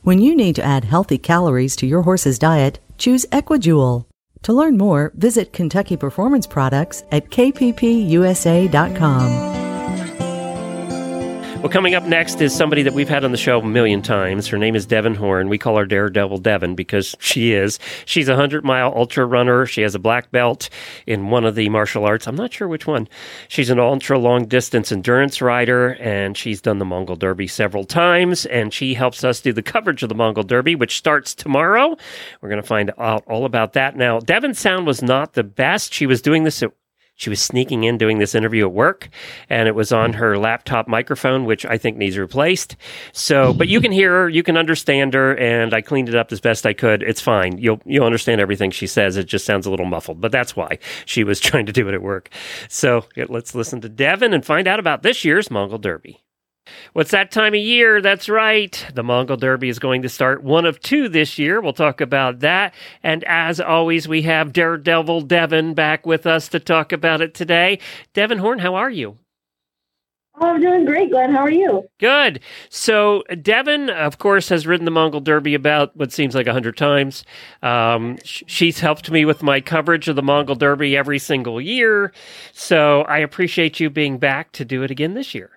[0.03, 4.07] When you need to add healthy calories to your horse's diet, choose Equijewel.
[4.43, 8.73] To learn more, visit Kentucky Performance Products at kppusa.com.
[11.63, 14.49] Well, coming up next is somebody that we've had on the show a million times.
[14.49, 15.49] Her name is Devan Horn.
[15.49, 17.79] We call her Daredevil Devan because she is.
[18.05, 19.65] She's a 100 mile ultra runner.
[19.65, 20.69] She has a black belt
[21.07, 22.27] in one of the martial arts.
[22.27, 23.07] I'm not sure which one.
[23.47, 28.45] She's an ultra long distance endurance rider and she's done the Mongol Derby several times.
[28.47, 31.97] And she helps us do the coverage of the Mongol Derby, which starts tomorrow.
[32.41, 33.95] We're going to find out all about that.
[33.95, 35.95] Now, Devan's sound was not the best.
[35.95, 36.73] She was doing this at
[37.15, 39.09] she was sneaking in doing this interview at work
[39.49, 40.19] and it was on hmm.
[40.19, 42.77] her laptop microphone which i think needs replaced.
[43.13, 46.33] So but you can hear her you can understand her and i cleaned it up
[46.33, 47.03] as best i could.
[47.03, 47.59] It's fine.
[47.59, 49.17] You'll you'll understand everything she says.
[49.17, 51.95] It just sounds a little muffled but that's why she was trying to do it
[51.95, 52.31] at work.
[52.69, 56.23] So let's listen to Devan and find out about this year's mongol derby
[56.93, 58.01] What's that time of year?
[58.01, 58.87] That's right.
[58.95, 61.61] The Mongol Derby is going to start one of two this year.
[61.61, 62.75] We'll talk about that.
[63.03, 67.79] And as always, we have Daredevil Devan back with us to talk about it today.
[68.15, 69.19] Devan Horn, how are you?
[70.41, 71.31] Oh, I'm doing great, Glenn.
[71.33, 71.87] How are you?
[72.01, 72.41] Good.
[72.71, 76.77] So, Devan, of course, has ridden the Mongol Derby about what seems like a hundred
[76.77, 77.25] times.
[77.63, 82.13] Um, sh- she's helped me with my coverage of the Mongol Derby every single year.
[82.53, 85.51] So, I appreciate you being back to do it again this year.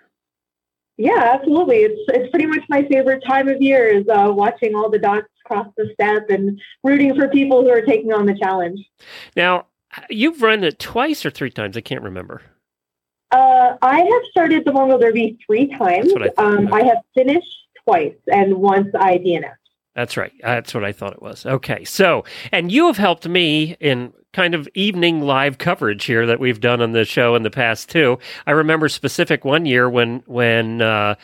[0.98, 1.78] Yeah, absolutely.
[1.78, 5.28] It's it's pretty much my favorite time of year is uh, watching all the dots
[5.44, 8.80] cross the steppe and rooting for people who are taking on the challenge.
[9.36, 9.68] Now,
[10.10, 11.78] you've run it twice or three times.
[11.78, 12.42] I can't remember.
[13.32, 16.14] Uh, I have started the Mongol Derby three times.
[16.16, 17.48] I um, I have finished
[17.84, 19.56] twice, and once I DNF.
[19.96, 20.34] That's right.
[20.42, 21.46] That's what I thought it was.
[21.46, 21.86] Okay.
[21.86, 26.60] So, and you have helped me in kind of evening live coverage here that we've
[26.60, 28.20] done on the show in the past too.
[28.46, 31.16] I remember specific one year when when uh,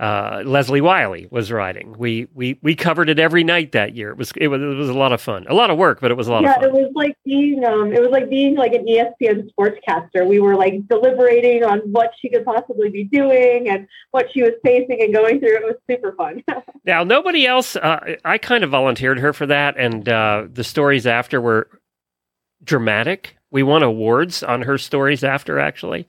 [0.00, 1.94] uh, Leslie Wiley was riding.
[1.98, 4.10] We we we covered it every night that year.
[4.10, 5.44] It was it was it was a lot of fun.
[5.46, 6.64] A lot of work, but it was a lot yeah, of fun.
[6.64, 10.26] it was like being um, it was like being like an ESPN sportscaster.
[10.26, 14.52] We were like deliberating on what she could possibly be doing and what she was
[14.64, 15.56] facing and going through.
[15.56, 16.42] It was super fun.
[16.86, 21.06] Now, nobody else, uh, I kind of volunteered her for that, and uh, the stories
[21.06, 21.66] after were
[22.64, 23.36] dramatic.
[23.50, 26.08] We won awards on her stories after, actually.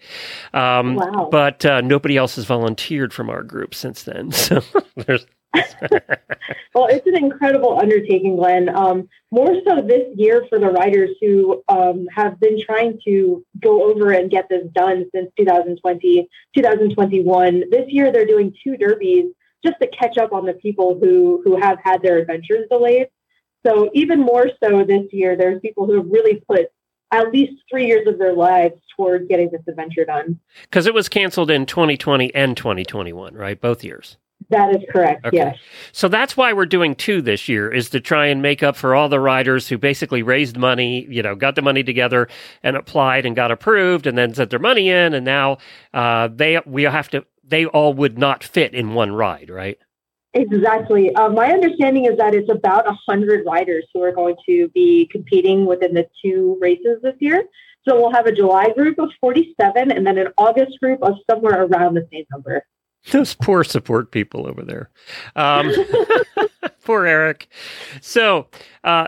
[0.54, 1.30] Um, Wow.
[1.32, 4.32] But uh, nobody else has volunteered from our group since then.
[4.32, 4.62] So
[4.96, 5.26] there's.
[6.76, 8.68] Well, it's an incredible undertaking, Glenn.
[8.68, 13.90] Um, more so this year for the writers who um, have been trying to go
[13.90, 17.64] over and get this done since 2020, 2021.
[17.72, 19.28] This year, they're doing two derbies
[19.66, 23.08] just to catch up on the people who who have had their adventures delayed.
[23.66, 26.68] So even more so this year, there's people who have really put
[27.12, 30.40] at least three years of their lives toward getting this adventure done.
[30.64, 33.60] Because it was canceled in 2020 and 2021, right?
[33.60, 34.18] Both years.
[34.50, 35.26] That is correct.
[35.26, 35.38] Okay.
[35.38, 35.58] Yes.
[35.92, 38.94] So that's why we're doing two this year is to try and make up for
[38.94, 42.28] all the riders who basically raised money, you know, got the money together
[42.62, 45.58] and applied and got approved and then sent their money in and now
[45.94, 49.80] uh, they we have to they all would not fit in one ride, right?
[50.36, 51.16] Exactly.
[51.16, 55.66] Uh, my understanding is that it's about 100 riders who are going to be competing
[55.66, 57.46] within the two races this year.
[57.88, 61.64] So we'll have a July group of 47 and then an August group of somewhere
[61.64, 62.66] around the same number.
[63.12, 64.90] Those poor support people over there.
[65.36, 65.72] Um,
[66.84, 67.48] poor Eric.
[68.02, 68.48] So,
[68.84, 69.08] uh,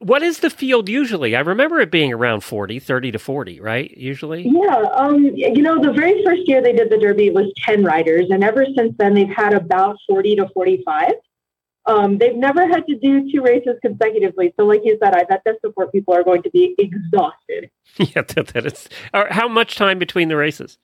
[0.00, 1.34] what is the field usually?
[1.36, 3.90] I remember it being around 40, 30 to 40, right?
[3.96, 4.42] Usually?
[4.42, 4.82] Yeah.
[4.94, 8.26] Um, you know, the very first year they did the Derby was 10 riders.
[8.30, 11.12] And ever since then, they've had about 40 to 45.
[11.86, 14.54] Um, they've never had to do two races consecutively.
[14.58, 17.70] So, like you said, I bet the support people are going to be exhausted.
[17.98, 18.88] yeah, that, that is.
[19.12, 20.78] Or how much time between the races?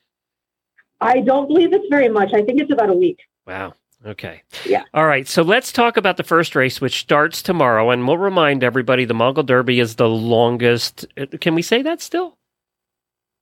[1.01, 2.35] I don't believe it's very much.
[2.35, 3.21] I think it's about a week.
[3.47, 3.73] Wow.
[4.07, 4.43] Okay.
[4.65, 4.85] Yeah.
[4.95, 5.29] All right.
[5.29, 7.91] So let's talk about the first race, which starts tomorrow.
[7.91, 11.07] And we'll remind everybody the Mongol Derby is the longest.
[11.19, 12.39] uh, Can we say that still?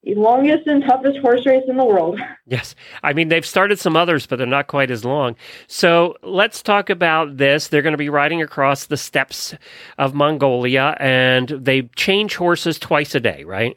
[0.05, 2.21] The longest and toughest horse race in the world.
[2.51, 2.75] Yes.
[3.03, 5.37] I mean, they've started some others, but they're not quite as long.
[5.67, 7.69] So let's talk about this.
[7.69, 9.55] They're going to be riding across the steppes
[9.99, 13.77] of Mongolia, and they change horses twice a day, right?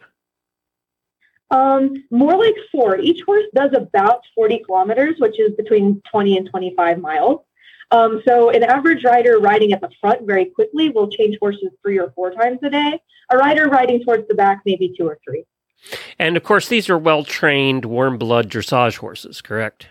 [1.51, 2.97] Um, more like four.
[2.97, 7.41] Each horse does about 40 kilometers, which is between 20 and 25 miles.
[7.91, 11.99] Um, so an average rider riding at the front very quickly will change horses three
[11.99, 12.99] or four times a day.
[13.31, 15.43] A rider riding towards the back, maybe two or three.
[16.17, 19.87] And of course, these are well trained, warm blood dressage horses, correct?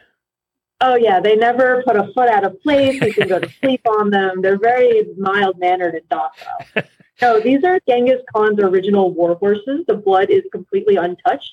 [0.80, 3.00] Oh yeah, they never put a foot out of place.
[3.00, 4.40] You can go to sleep on them.
[4.40, 6.90] They're very mild mannered and docile.
[7.22, 9.84] No, these are Genghis Khan's original war horses.
[9.86, 11.52] The blood is completely untouched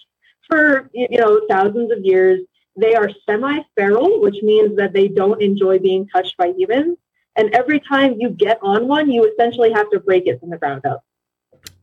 [0.50, 2.40] for you know thousands of years.
[2.78, 6.98] They are semi-feral, which means that they don't enjoy being touched by humans.
[7.36, 10.58] And every time you get on one, you essentially have to break it from the
[10.58, 11.04] ground up.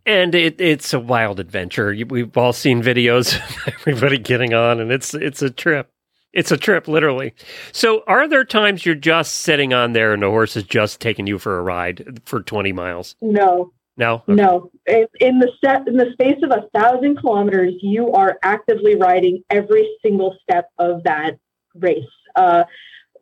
[0.07, 1.94] And it, it's a wild adventure.
[2.09, 5.93] We've all seen videos of everybody getting on, and it's it's a trip.
[6.34, 7.32] It's a trip, literally.
[7.72, 11.26] So, are there times you're just sitting on there and the horse is just taking
[11.26, 13.14] you for a ride for 20 miles?
[13.22, 14.22] No, No?
[14.26, 14.70] no.
[14.86, 19.42] In, in the set, in the space of a thousand kilometers, you are actively riding
[19.48, 21.38] every single step of that
[21.76, 22.02] race.
[22.36, 22.64] Uh,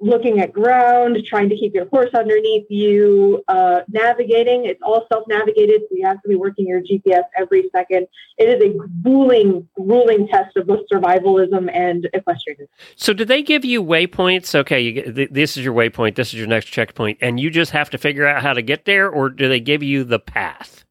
[0.02, 4.66] looking at ground, trying to keep your horse underneath you, uh, navigating.
[4.66, 8.08] It's all self-navigated, so you have to be working your GPS every second.
[8.38, 12.68] It is a grueling, grueling test of both survivalism and equestrianism.
[12.96, 14.54] So, do they give you waypoints?
[14.54, 17.50] Okay, you get, th- this is your waypoint, this is your next checkpoint, and you
[17.50, 20.18] just have to figure out how to get there, or do they give you the
[20.18, 20.84] path?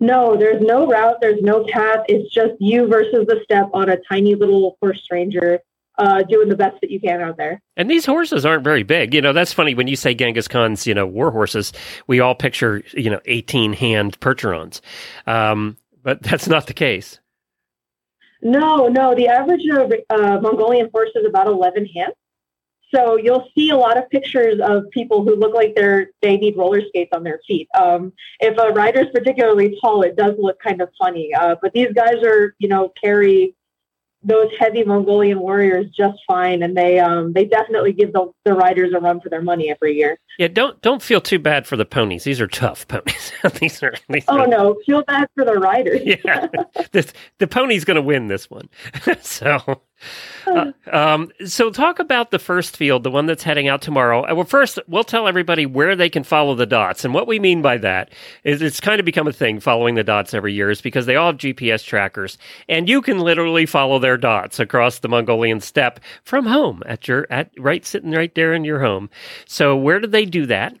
[0.00, 2.00] No, there's no route, there's no path.
[2.08, 5.60] It's just you versus the steppe on a tiny little horse stranger,
[5.98, 7.60] uh, doing the best that you can out there.
[7.76, 9.14] And these horses aren't very big.
[9.14, 11.72] You know, that's funny when you say Genghis Khan's, you know, war horses,
[12.06, 14.80] we all picture, you know, 18 hand percherons.
[15.26, 17.18] Um, but that's not the case.
[18.42, 19.14] No, no.
[19.14, 22.14] The average of uh, Mongolian horse is about 11 hands.
[22.94, 26.58] So you'll see a lot of pictures of people who look like they're they need
[26.58, 27.66] roller skates on their feet.
[27.74, 31.32] Um, if a rider's particularly tall, it does look kind of funny.
[31.32, 33.54] Uh, but these guys are, you know, carry
[34.24, 38.92] those heavy Mongolian warriors just fine, and they um, they definitely give the, the riders
[38.94, 40.18] a run for their money every year.
[40.38, 42.24] Yeah, don't don't feel too bad for the ponies.
[42.24, 43.32] These are tough ponies.
[43.60, 46.00] these are these Oh are, no, feel bad for the riders.
[46.04, 46.46] yeah.
[46.92, 48.68] this, the pony's going to win this one.
[49.20, 49.82] so,
[50.46, 54.28] uh, um, so talk about the first field, the one that's heading out tomorrow.
[54.28, 57.38] Uh, Well, first, we'll tell everybody where they can follow the dots, and what we
[57.38, 58.10] mean by that
[58.44, 61.16] is it's kind of become a thing following the dots every year, is because they
[61.16, 66.00] all have GPS trackers, and you can literally follow their dots across the Mongolian steppe
[66.24, 69.10] from home at your at right sitting right there in your home.
[69.46, 70.76] So, where do they do that?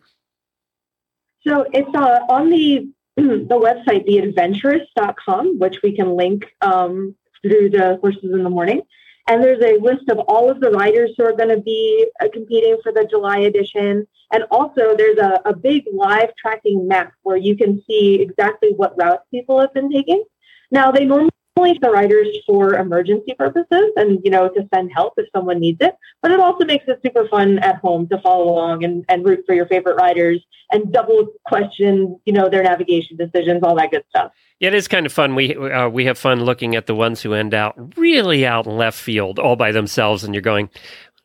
[1.46, 7.98] So it's uh, on the the website, theadventurists.com, which we can link um, through the
[8.00, 8.82] Horses in the Morning.
[9.28, 12.28] And there's a list of all of the riders who are going to be uh,
[12.32, 14.06] competing for the July edition.
[14.32, 18.96] And also, there's a, a big live tracking map where you can see exactly what
[18.96, 20.24] routes people have been taking.
[20.70, 25.26] Now, they normally the riders for emergency purposes and, you know, to send help if
[25.34, 25.94] someone needs it.
[26.20, 29.44] But it also makes it super fun at home to follow along and, and root
[29.46, 34.04] for your favorite riders and double question, you know, their navigation decisions, all that good
[34.08, 34.32] stuff.
[34.58, 35.34] Yeah, it is kind of fun.
[35.34, 38.76] We uh, we have fun looking at the ones who end out really out in
[38.76, 40.70] left field all by themselves, and you're going,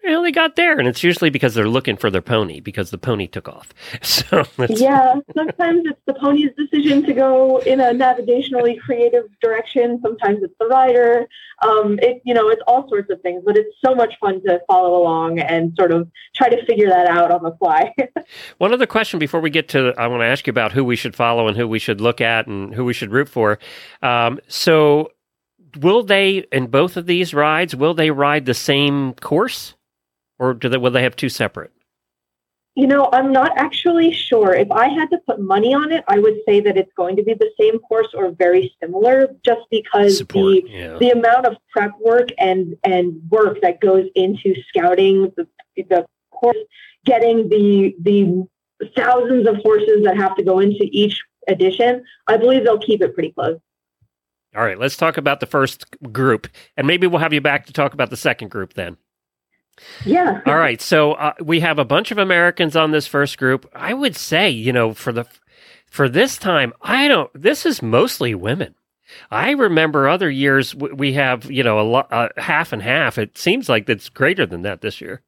[0.08, 2.98] "Well, they got there," and it's usually because they're looking for their pony because the
[2.98, 3.74] pony took off.
[4.02, 10.00] So Yeah, sometimes it's the pony's decision to go in a navigationally creative direction.
[10.02, 11.28] Sometimes it's the rider.
[11.62, 14.60] Um, it you know it's all sorts of things, but it's so much fun to
[14.68, 17.94] follow along and sort of try to figure that out on the fly.
[18.58, 20.96] one other question before we get to, I want to ask you about who we
[20.96, 23.60] should follow and who we should look at and who we should root for.
[24.02, 25.12] Um, so,
[25.78, 27.76] will they in both of these rides?
[27.76, 29.76] Will they ride the same course,
[30.40, 31.72] or do they will they have two separate?
[32.76, 34.54] You know, I'm not actually sure.
[34.54, 37.24] If I had to put money on it, I would say that it's going to
[37.24, 40.98] be the same course or very similar, just because Support, the yeah.
[41.00, 46.58] the amount of prep work and and work that goes into scouting the the course,
[47.04, 48.48] getting the the
[48.96, 52.04] thousands of horses that have to go into each edition.
[52.28, 53.58] I believe they'll keep it pretty close.
[54.56, 56.48] All right, let's talk about the first group,
[56.78, 58.98] and maybe we'll have you back to talk about the second group then.
[60.06, 60.42] Yeah.
[60.46, 63.70] All right, so uh, we have a bunch of Americans on this first group.
[63.74, 65.26] I would say, you know, for the
[65.90, 67.32] for this time, I don't.
[67.34, 68.76] This is mostly women.
[69.32, 73.18] I remember other years we have, you know, a lot uh, half and half.
[73.18, 75.22] It seems like it's greater than that this year.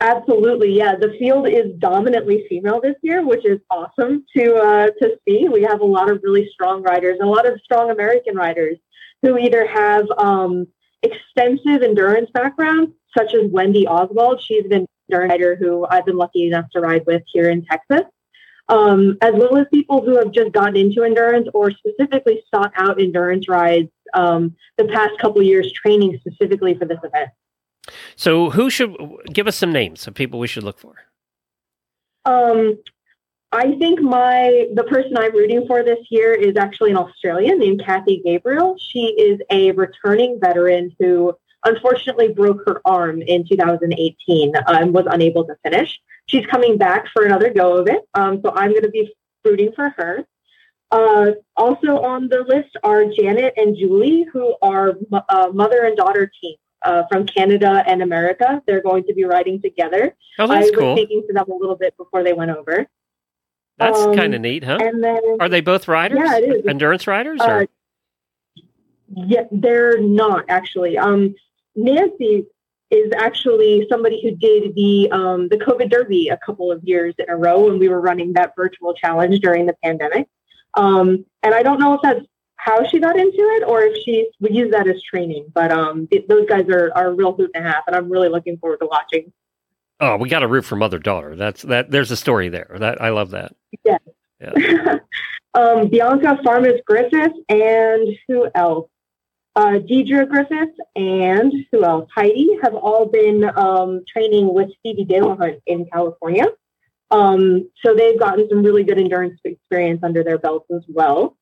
[0.00, 0.96] Absolutely, yeah.
[0.96, 5.48] The field is dominantly female this year, which is awesome to uh, to see.
[5.48, 8.76] We have a lot of really strong riders, a lot of strong American riders
[9.22, 10.66] who either have um,
[11.04, 14.42] extensive endurance backgrounds, such as Wendy Oswald.
[14.42, 18.02] She's an endurance rider who I've been lucky enough to ride with here in Texas,
[18.68, 23.00] um, as well as people who have just gotten into endurance or specifically sought out
[23.00, 27.30] endurance rides um, the past couple years, training specifically for this event.
[28.16, 28.96] So, who should
[29.32, 30.94] give us some names of people we should look for?
[32.24, 32.78] Um,
[33.54, 37.84] I think my the person I'm rooting for this year is actually an Australian named
[37.84, 38.76] Kathy Gabriel.
[38.80, 45.06] She is a returning veteran who unfortunately broke her arm in 2018 uh, and was
[45.08, 46.00] unable to finish.
[46.26, 49.14] She's coming back for another go of it, um, so I'm going to be
[49.44, 50.26] rooting for her.
[50.90, 54.94] Uh, also on the list are Janet and Julie, who are
[55.28, 58.60] uh, mother and daughter team uh, from Canada and America.
[58.66, 60.16] They're going to be riding together.
[60.40, 60.96] Oh, that's I was cool.
[60.96, 62.88] speaking to them a little bit before they went over.
[63.78, 64.78] That's Um, kind of neat, huh?
[64.80, 66.18] And then, Are they both riders?
[66.22, 66.66] Yeah, it is.
[66.66, 67.40] Endurance riders?
[67.40, 67.66] uh, Or?
[69.16, 70.96] yeah, they're not actually.
[70.98, 71.34] Um,
[71.74, 72.46] Nancy,
[72.90, 77.28] is actually somebody who did the um, the COVID Derby a couple of years in
[77.28, 80.28] a row when we were running that virtual challenge during the pandemic.
[80.74, 82.24] Um, and I don't know if that's
[82.56, 85.46] how she got into it or if she would use that as training.
[85.52, 88.08] But um, it, those guys are, are a real hoot and a half, and I'm
[88.10, 89.32] really looking forward to watching.
[90.00, 91.36] Oh, we got to root for mother daughter.
[91.36, 91.90] That's that.
[91.90, 92.76] There's a story there.
[92.78, 93.54] That I love that.
[93.84, 93.98] Yeah.
[94.40, 94.96] Yeah.
[95.54, 98.88] um, Bianca Farmas Griffith and who else?
[99.56, 102.10] Uh, Deidre Griffith and who else?
[102.12, 106.46] Heidi have all been um, training with Stevie Delahunt in California.
[107.12, 111.36] Um, so they've gotten some really good endurance experience under their belts as well.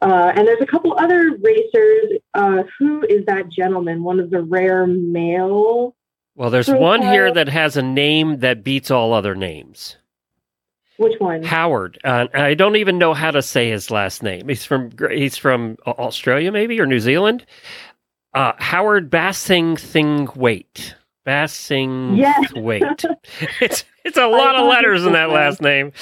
[0.00, 2.18] Uh, and there's a couple other racers.
[2.34, 4.02] Uh, who is that gentleman?
[4.02, 5.94] One of the rare male.
[6.36, 9.96] Well, there's one here that has a name that beats all other names.
[10.96, 11.42] Which one?
[11.42, 11.98] Howard.
[12.04, 14.48] Uh, I don't even know how to say his last name.
[14.48, 17.44] He's from he's from Australia, maybe or New Zealand.
[18.32, 20.94] Uh, Howard Bassing Thingwait.
[21.26, 22.52] Bassing Yes.
[22.54, 22.82] Wait.
[23.60, 25.32] it's it's a lot of letters in that that.
[25.32, 25.92] last name.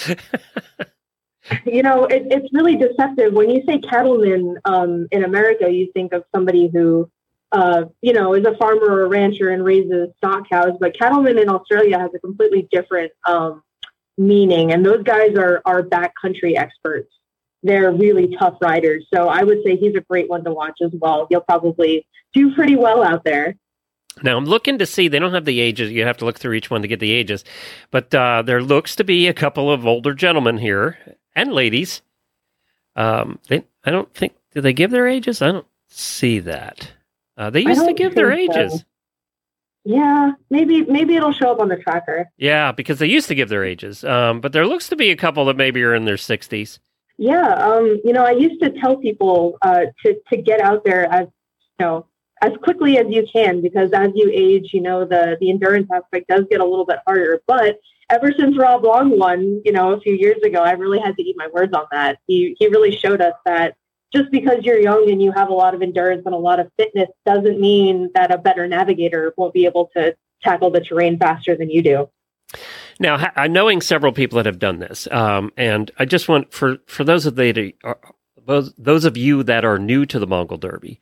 [1.66, 3.32] You know, it, it's really deceptive.
[3.32, 7.10] When you say cattleman um, in America, you think of somebody who,
[7.52, 10.72] uh, you know, is a farmer or a rancher and raises stock cows.
[10.80, 13.62] But cattleman in Australia has a completely different um,
[14.16, 17.12] meaning, and those guys are are backcountry experts.
[17.62, 19.06] They're really tough riders.
[19.14, 21.26] So I would say he's a great one to watch as well.
[21.30, 23.54] He'll probably do pretty well out there.
[24.22, 25.08] Now I'm looking to see.
[25.08, 25.90] They don't have the ages.
[25.90, 27.44] You have to look through each one to get the ages,
[27.90, 30.98] but uh, there looks to be a couple of older gentlemen here
[31.34, 32.02] and ladies.
[32.96, 34.34] Um, they, I don't think.
[34.54, 35.40] Do they give their ages?
[35.40, 36.92] I don't see that.
[37.36, 38.60] Uh, they used to give their think so.
[38.60, 38.84] ages.
[39.84, 42.30] Yeah, maybe maybe it'll show up on the tracker.
[42.36, 44.04] Yeah, because they used to give their ages.
[44.04, 46.78] Um, but there looks to be a couple that maybe are in their sixties.
[47.18, 51.12] Yeah, um, you know, I used to tell people uh, to to get out there
[51.12, 51.26] as
[51.78, 52.06] you know
[52.42, 56.28] as quickly as you can because as you age, you know, the the endurance aspect
[56.28, 57.40] does get a little bit harder.
[57.46, 57.78] But
[58.10, 61.22] ever since Bob Long won, you know, a few years ago, I really had to
[61.22, 62.18] eat my words on that.
[62.26, 63.74] He he really showed us that
[64.12, 66.70] just because you're young and you have a lot of endurance and a lot of
[66.76, 71.56] fitness doesn't mean that a better navigator won't be able to tackle the terrain faster
[71.56, 72.08] than you do.
[73.00, 76.76] Now, I'm knowing several people that have done this, um, and I just want for
[76.86, 77.98] for those of the are-
[78.46, 81.00] those those of you that are new to the Mongol Derby,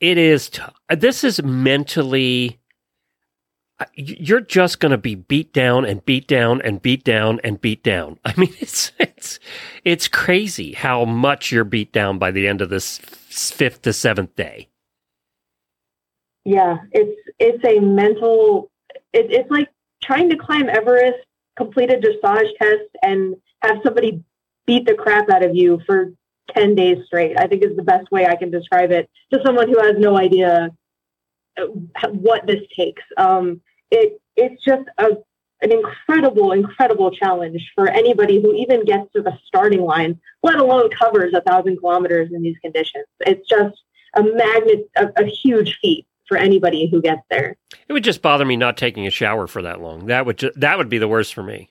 [0.00, 2.60] it is t- this is mentally.
[3.94, 7.82] You're just going to be beat down and beat down and beat down and beat
[7.82, 8.18] down.
[8.24, 9.38] I mean, it's it's
[9.84, 14.34] it's crazy how much you're beat down by the end of this fifth to seventh
[14.34, 14.68] day.
[16.44, 18.70] Yeah, it's it's a mental.
[19.12, 19.68] It, it's like
[20.02, 21.18] trying to climb Everest,
[21.56, 24.22] complete a dressage test, and have somebody
[24.66, 26.12] beat the crap out of you for
[26.54, 27.38] ten days straight.
[27.38, 30.16] I think is the best way I can describe it to someone who has no
[30.16, 30.70] idea
[32.10, 33.02] what this takes.
[33.16, 35.16] Um, it it's just a
[35.62, 40.90] an incredible, incredible challenge for anybody who even gets to the starting line, let alone
[40.90, 43.06] covers a thousand kilometers in these conditions.
[43.20, 43.76] It's just
[44.14, 47.56] a magnet, a, a huge feat for anybody who gets there.
[47.88, 50.06] It would just bother me not taking a shower for that long.
[50.06, 51.70] That would ju- that would be the worst for me.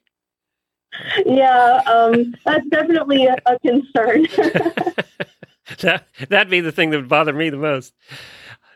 [1.26, 4.28] Yeah, um, that's definitely a, a concern.
[5.80, 7.93] that that'd be the thing that would bother me the most.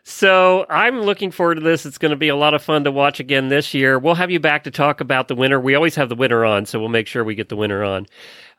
[0.02, 1.84] So I'm looking forward to this.
[1.84, 3.98] It's going to be a lot of fun to watch again this year.
[3.98, 5.60] We'll have you back to talk about the winner.
[5.60, 8.06] We always have the winner on, so we'll make sure we get the winner on.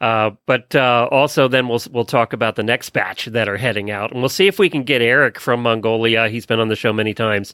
[0.02, 3.92] Uh, but uh, also, then we'll we'll talk about the next batch that are heading
[3.92, 6.28] out, and we'll see if we can get Eric from Mongolia.
[6.28, 7.54] He's been on the show many times.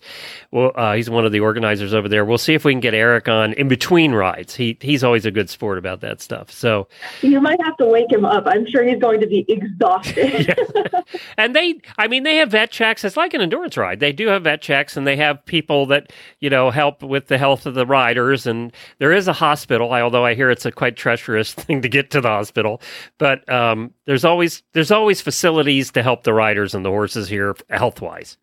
[0.51, 2.25] Well, uh, he's one of the organizers over there.
[2.25, 4.55] We'll see if we can get Eric on in between rides.
[4.55, 6.49] He he's always a good sport about that stuff.
[6.51, 6.87] So
[7.21, 8.45] you might have to wake him up.
[8.47, 10.57] I'm sure he's going to be exhausted.
[11.37, 14.27] and they i mean they have vet checks it's like an endurance ride they do
[14.27, 17.73] have vet checks and they have people that you know help with the health of
[17.73, 21.81] the riders and there is a hospital although i hear it's a quite treacherous thing
[21.81, 22.81] to get to the hospital
[23.17, 27.55] but um, there's always there's always facilities to help the riders and the horses here
[27.69, 28.37] health wise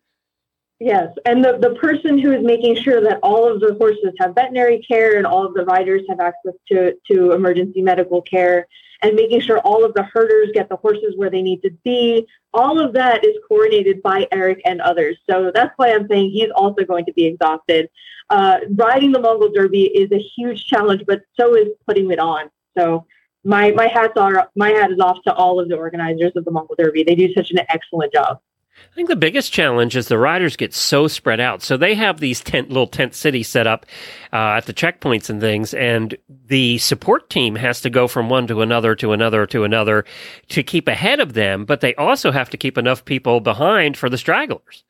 [0.79, 4.35] Yes, and the, the person who is making sure that all of the horses have
[4.35, 8.67] veterinary care and all of the riders have access to, to emergency medical care
[9.01, 12.27] and making sure all of the herders get the horses where they need to be,
[12.53, 15.17] all of that is coordinated by Eric and others.
[15.29, 17.89] So that's why I'm saying he's also going to be exhausted.
[18.29, 22.49] Uh, riding the Mongol Derby is a huge challenge, but so is putting it on.
[22.77, 23.05] So
[23.45, 26.51] my, my hats are my hat is off to all of the organizers of the
[26.51, 27.03] Mongol Derby.
[27.03, 28.39] They do such an excellent job.
[28.77, 31.61] I think the biggest challenge is the riders get so spread out.
[31.61, 33.85] So they have these tent, little tent cities set up
[34.33, 38.47] uh, at the checkpoints and things, and the support team has to go from one
[38.47, 40.03] to another to another to another
[40.49, 41.63] to keep ahead of them.
[41.63, 44.83] But they also have to keep enough people behind for the stragglers.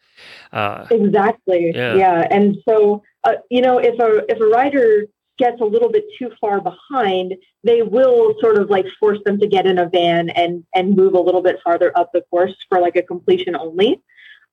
[0.51, 1.71] Uh, Exactly.
[1.75, 1.95] Yeah.
[1.95, 2.27] Yeah.
[2.31, 5.05] And so uh, you know, if a if a rider
[5.37, 9.47] gets a little bit too far behind, they will sort of like force them to
[9.47, 12.79] get in a van and and move a little bit farther up the course for
[12.79, 14.01] like a completion only.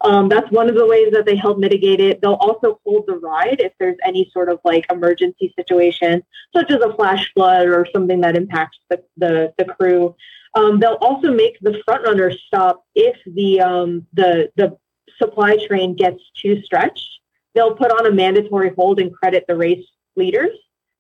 [0.02, 2.20] Um, that's one of the ways that they help mitigate it.
[2.20, 6.24] They'll also hold the ride if there's any sort of like emergency situation,
[6.54, 10.16] such as a flash flood or something that impacts the, the, the crew.
[10.54, 14.76] Um, they'll also make the front runners stop if the, um, the, the
[15.18, 17.08] supply train gets too stretched.
[17.54, 20.50] They'll put on a mandatory hold and credit the race leaders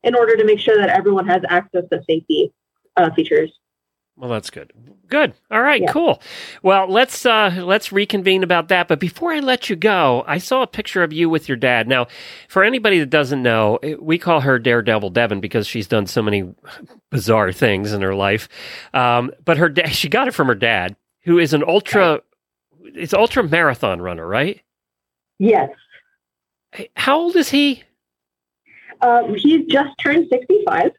[0.02, 2.52] in order to make sure that everyone has access to safety
[2.96, 3.52] uh, features.
[4.16, 4.72] Well, that's good.
[5.08, 5.32] Good.
[5.50, 5.80] All right.
[5.80, 5.90] Yeah.
[5.90, 6.20] Cool.
[6.62, 8.86] Well, let's uh, let's reconvene about that.
[8.86, 11.88] But before I let you go, I saw a picture of you with your dad.
[11.88, 12.08] Now,
[12.48, 16.54] for anybody that doesn't know, we call her Daredevil Devan because she's done so many
[17.10, 18.48] bizarre things in her life.
[18.92, 22.20] Um, but her dad, she got it from her dad, who is an ultra,
[22.84, 24.60] it's ultra marathon runner, right?
[25.38, 25.70] Yes.
[26.96, 27.82] How old is he?
[29.02, 30.92] Um, he's just turned 65.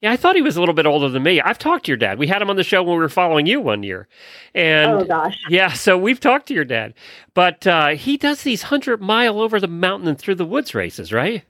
[0.00, 1.40] Yeah, I thought he was a little bit older than me.
[1.40, 2.18] I've talked to your dad.
[2.18, 4.06] We had him on the show when we were following you one year,
[4.54, 5.36] and oh, gosh.
[5.48, 6.94] Yeah, so we've talked to your dad,
[7.34, 11.12] but uh, he does these hundred mile over the mountain and through the woods races,
[11.12, 11.44] right?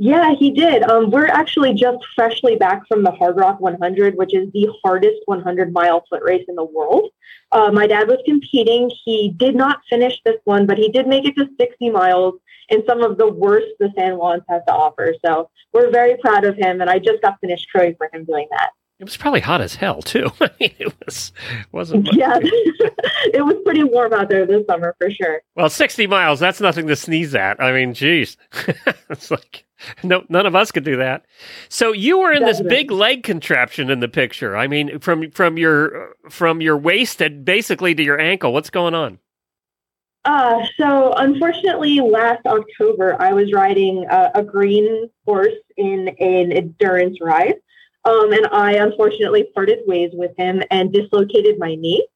[0.00, 0.84] Yeah, he did.
[0.84, 5.18] Um, we're actually just freshly back from the Hard Rock 100, which is the hardest
[5.26, 7.10] 100 mile foot race in the world.
[7.50, 8.90] Uh, my dad was competing.
[9.04, 12.34] He did not finish this one, but he did make it to 60 miles
[12.68, 15.14] in some of the worst the San Juans has to offer.
[15.24, 18.46] So we're very proud of him, and I just got finished crowing for him doing
[18.52, 18.70] that.
[19.00, 20.26] It was probably hot as hell too.
[20.40, 21.32] I mean, it was
[21.70, 22.04] wasn't.
[22.06, 25.40] much- Yeah, it was pretty warm out there this summer for sure.
[25.54, 27.62] Well, sixty miles—that's nothing to sneeze at.
[27.62, 28.36] I mean, geez,
[29.08, 29.66] it's like
[30.02, 31.26] no, none of us could do that.
[31.68, 34.56] So you were in this big leg contraption in the picture.
[34.56, 38.52] I mean, from from your from your waist and basically to your ankle.
[38.52, 39.20] What's going on?
[40.28, 47.16] Uh, so unfortunately, last October, I was riding a, a green horse in an endurance
[47.22, 47.54] ride.
[48.04, 52.06] Um, and I unfortunately parted ways with him and dislocated my knee.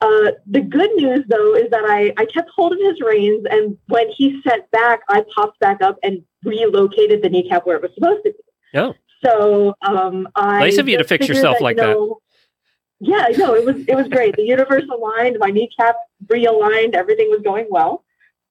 [0.00, 3.76] Uh, the good news, though, is that I, I kept hold of his reins, and
[3.88, 7.90] when he set back, I popped back up and relocated the kneecap where it was
[7.94, 8.78] supposed to be.
[8.78, 11.92] Oh, So um, I Nice of you to fix yourself that, like you that.
[11.92, 12.20] know,
[13.00, 14.36] Yeah, no, it was it was great.
[14.36, 18.04] The universe aligned, my kneecap realigned, everything was going well.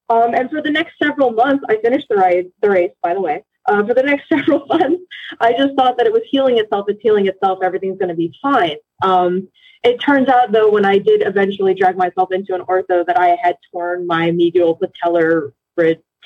[0.08, 2.46] Um, and for the next several months, I finished the race.
[2.62, 3.44] The race, by the way.
[3.66, 5.02] Uh, for the next several months,
[5.40, 6.86] I just thought that it was healing itself.
[6.88, 7.58] It's healing itself.
[7.62, 8.76] Everything's going to be fine.
[9.02, 9.48] Um,
[9.82, 13.36] it turns out, though, when I did eventually drag myself into an ortho, that I
[13.42, 15.52] had torn my medial patellar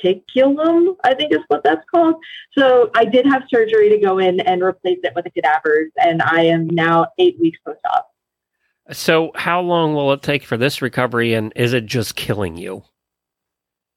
[0.02, 0.96] reticulum.
[1.04, 2.16] I think is what that's called.
[2.56, 6.22] So I did have surgery to go in and replace it with a cadavers, and
[6.22, 8.10] I am now eight weeks post-op.
[8.92, 12.82] so how long will it take for this recovery, and is it just killing you?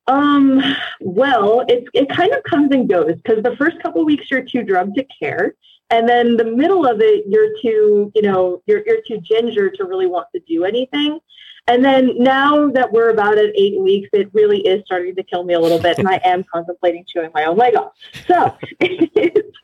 [0.07, 0.61] Um,
[0.99, 4.63] well, it it kind of comes and goes because the first couple weeks you're too
[4.63, 5.55] drugged to care,
[5.89, 9.85] and then the middle of it you're too, you know, you're you're too ginger to
[9.85, 11.19] really want to do anything.
[11.67, 15.43] And then now that we're about at eight weeks, it really is starting to kill
[15.43, 17.93] me a little bit, and I am contemplating chewing my own leg off.
[18.27, 19.49] So, it's,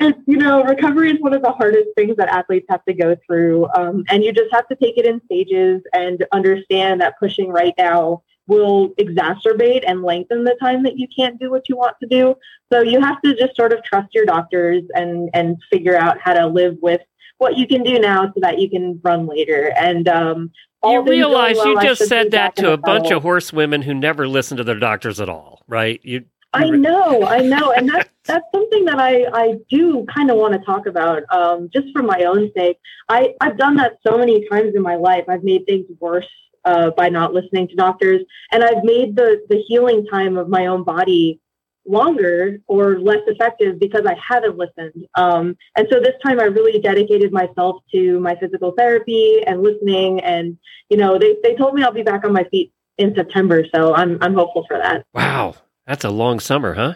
[0.00, 3.16] it's, you know, recovery is one of the hardest things that athletes have to go
[3.26, 7.48] through, um, and you just have to take it in stages and understand that pushing
[7.48, 11.96] right now will exacerbate and lengthen the time that you can't do what you want
[12.00, 12.34] to do.
[12.72, 16.34] So you have to just sort of trust your doctors and and figure out how
[16.34, 17.00] to live with
[17.38, 19.72] what you can do now so that you can run later.
[19.76, 20.50] And um,
[20.84, 24.56] You realize well, you just said that to a bunch of horsewomen who never listen
[24.58, 26.00] to their doctors at all, right?
[26.04, 30.36] You I know, I know, and that's that's something that I I do kind of
[30.36, 32.78] want to talk about, um, just for my own sake.
[33.08, 35.24] I I've done that so many times in my life.
[35.28, 36.28] I've made things worse
[36.64, 38.22] uh, by not listening to doctors,
[38.52, 41.40] and I've made the the healing time of my own body
[41.88, 45.06] longer or less effective because I haven't listened.
[45.14, 50.20] Um, and so this time I really dedicated myself to my physical therapy and listening.
[50.20, 50.58] And
[50.90, 53.94] you know, they they told me I'll be back on my feet in September, so
[53.94, 55.04] I'm I'm hopeful for that.
[55.12, 55.54] wow,
[55.86, 56.94] that's a long summer, huh?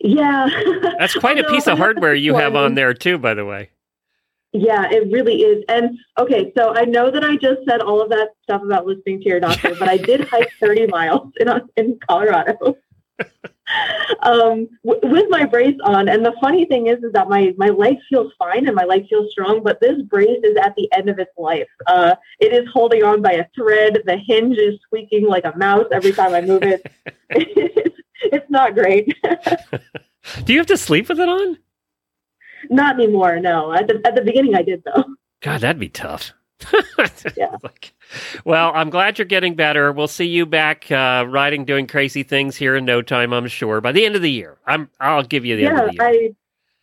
[0.00, 0.48] Yeah.
[0.98, 3.70] That's quite a piece of hardware you have on there too, by the way.
[4.52, 5.64] Yeah, it really is.
[5.68, 9.20] And okay, so I know that I just said all of that stuff about listening
[9.20, 12.76] to your doctor, but I did hike 30 miles in in Colorado.
[14.22, 17.68] Um, w- with my brace on, and the funny thing is, is that my my
[17.68, 21.08] leg feels fine and my leg feels strong, but this brace is at the end
[21.08, 21.68] of its life.
[21.86, 24.02] Uh, it is holding on by a thread.
[24.06, 26.90] The hinge is squeaking like a mouse every time I move it.
[27.30, 29.14] it's, it's not great.
[30.44, 31.58] Do you have to sleep with it on?
[32.70, 33.38] not anymore.
[33.40, 35.04] No, at the at the beginning I did though.
[35.40, 36.32] God, that'd be tough.
[37.36, 37.56] Yeah.
[37.62, 37.92] Like,
[38.44, 39.92] well, I'm glad you're getting better.
[39.92, 43.32] We'll see you back uh, riding, doing crazy things here in no time.
[43.32, 44.58] I'm sure by the end of the year.
[44.66, 44.90] I'm.
[45.00, 46.02] I'll give you the end yeah, of the year.
[46.02, 46.34] I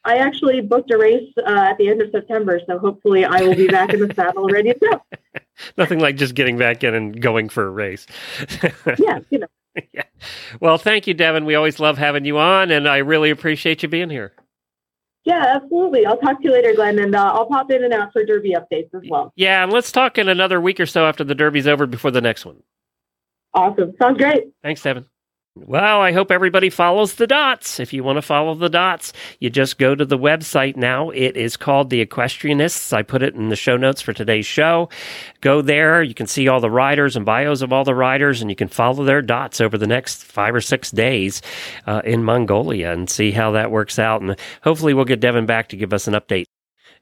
[0.05, 3.55] I actually booked a race uh, at the end of September, so hopefully I will
[3.55, 5.01] be back in the saddle ready to go.
[5.78, 8.05] Nothing like just getting back in and going for a race.
[8.99, 9.47] Yeah, you know.
[9.91, 10.03] yeah.
[10.59, 11.45] Well, thank you, Devan.
[11.45, 14.32] We always love having you on, and I really appreciate you being here.
[15.26, 16.05] Yeah, absolutely.
[16.05, 18.55] I'll talk to you later, Glenn, and uh, I'll pop in and out for Derby
[18.55, 19.34] updates as well.
[19.36, 22.21] Yeah, and let's talk in another week or so after the Derby's over before the
[22.21, 22.61] next one.
[23.53, 23.93] Awesome.
[23.99, 24.43] Sounds great.
[24.61, 25.05] Thanks, Devan.
[25.58, 27.80] Well, I hope everybody follows the dots.
[27.80, 31.12] If you want to follow the dots, you just go to the website now.
[31.12, 32.91] It is called The Equestrianists.
[32.91, 34.89] I put it in the show notes for today's show.
[35.39, 36.03] Go there.
[36.03, 38.68] You can see all the riders and bios of all the riders, and you can
[38.68, 41.41] follow their dots over the next five or six days
[41.88, 44.22] uh, in Mongolia and see how that works out.
[44.22, 46.47] And hopefully, we'll get Devan back to give us an update.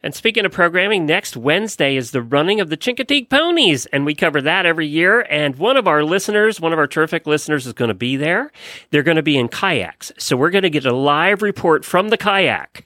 [0.03, 4.13] And speaking of programming, next Wednesday is the running of the Chincoteague ponies, and we
[4.13, 5.25] cover that every year.
[5.29, 8.51] And one of our listeners, one of our terrific listeners, is going to be there.
[8.91, 12.09] They're going to be in kayaks, so we're going to get a live report from
[12.09, 12.85] the kayak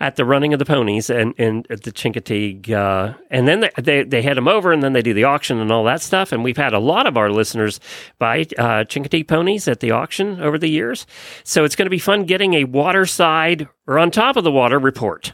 [0.00, 2.70] at the running of the ponies and, and at the Chincoteague.
[2.70, 5.58] Uh, and then they, they, they head them over and then they do the auction
[5.58, 6.32] and all that stuff.
[6.32, 7.78] And we've had a lot of our listeners
[8.18, 11.06] buy uh, Chincoteague ponies at the auction over the years.
[11.44, 14.78] So it's going to be fun getting a waterside or on top of the water
[14.78, 15.32] report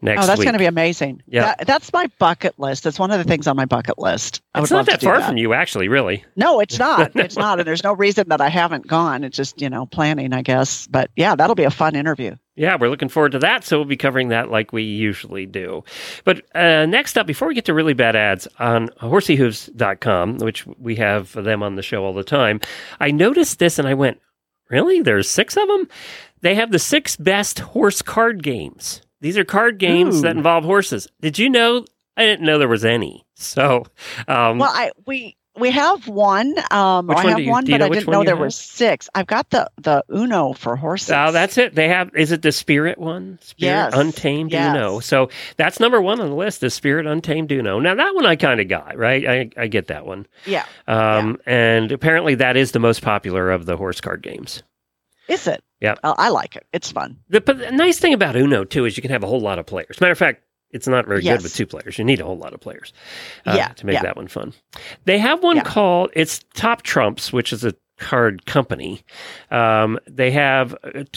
[0.00, 1.22] next oh, that's going to be amazing.
[1.26, 1.54] Yeah.
[1.56, 2.86] That- that's my bucket list.
[2.86, 4.42] It's one of the things on my bucket list.
[4.54, 5.28] I It's would not that far that.
[5.28, 6.24] from you, actually, really.
[6.36, 7.12] No, it's not.
[7.16, 7.58] It's not.
[7.58, 9.24] And there's no reason that I haven't gone.
[9.24, 10.86] It's just, you know, planning, I guess.
[10.86, 12.36] But yeah, that'll be a fun interview.
[12.54, 13.64] Yeah, we're looking forward to that.
[13.64, 15.84] So we'll be covering that like we usually do.
[16.24, 20.96] But uh, next up, before we get to really bad ads on horseyhooves.com, which we
[20.96, 22.60] have them on the show all the time,
[23.00, 24.20] I noticed this and I went,
[24.68, 25.00] really?
[25.02, 25.88] There's six of them?
[26.40, 29.00] They have the six best horse card games.
[29.22, 30.22] These are card games Ooh.
[30.22, 31.08] that involve horses.
[31.22, 31.86] Did you know?
[32.16, 33.24] I didn't know there was any.
[33.36, 33.84] So,
[34.28, 36.54] um, Well, I we we have one.
[36.70, 38.24] Um, Which I one have do you- one, do you but know I didn't know
[38.24, 38.40] there have?
[38.40, 39.08] were six.
[39.14, 41.12] I've got the the Uno for horses.
[41.16, 41.74] Oh, that's it.
[41.74, 42.10] They have.
[42.14, 43.38] Is it the Spirit one?
[43.42, 43.92] Spirit Yes.
[43.94, 44.74] Untamed Yes.
[44.76, 45.00] Uno.
[45.00, 46.62] So that's number one on the list.
[46.62, 47.78] Is Spirit Untamed Uno.
[47.80, 49.26] Now that one I kind of got right.
[49.28, 50.26] I I get that one.
[50.46, 50.64] yeah.
[50.86, 54.62] Um, and apparently that is the most popular of the horse card games.
[55.32, 55.62] Is it?
[55.80, 55.94] Yeah.
[56.04, 56.66] Oh, I like it.
[56.72, 57.16] It's fun.
[57.28, 59.58] The, but the nice thing about Uno too is you can have a whole lot
[59.58, 60.00] of players.
[60.00, 61.38] Matter of fact, it's not very Yes.
[61.38, 61.98] good with two players.
[61.98, 62.92] You need a whole lot of players
[63.46, 64.02] uh, Yeah, to make yeah.
[64.02, 64.52] that one fun.
[65.06, 65.62] They have one Yeah.
[65.64, 69.02] called it's Top Trumps, which is a card company.
[69.50, 70.74] Um, they have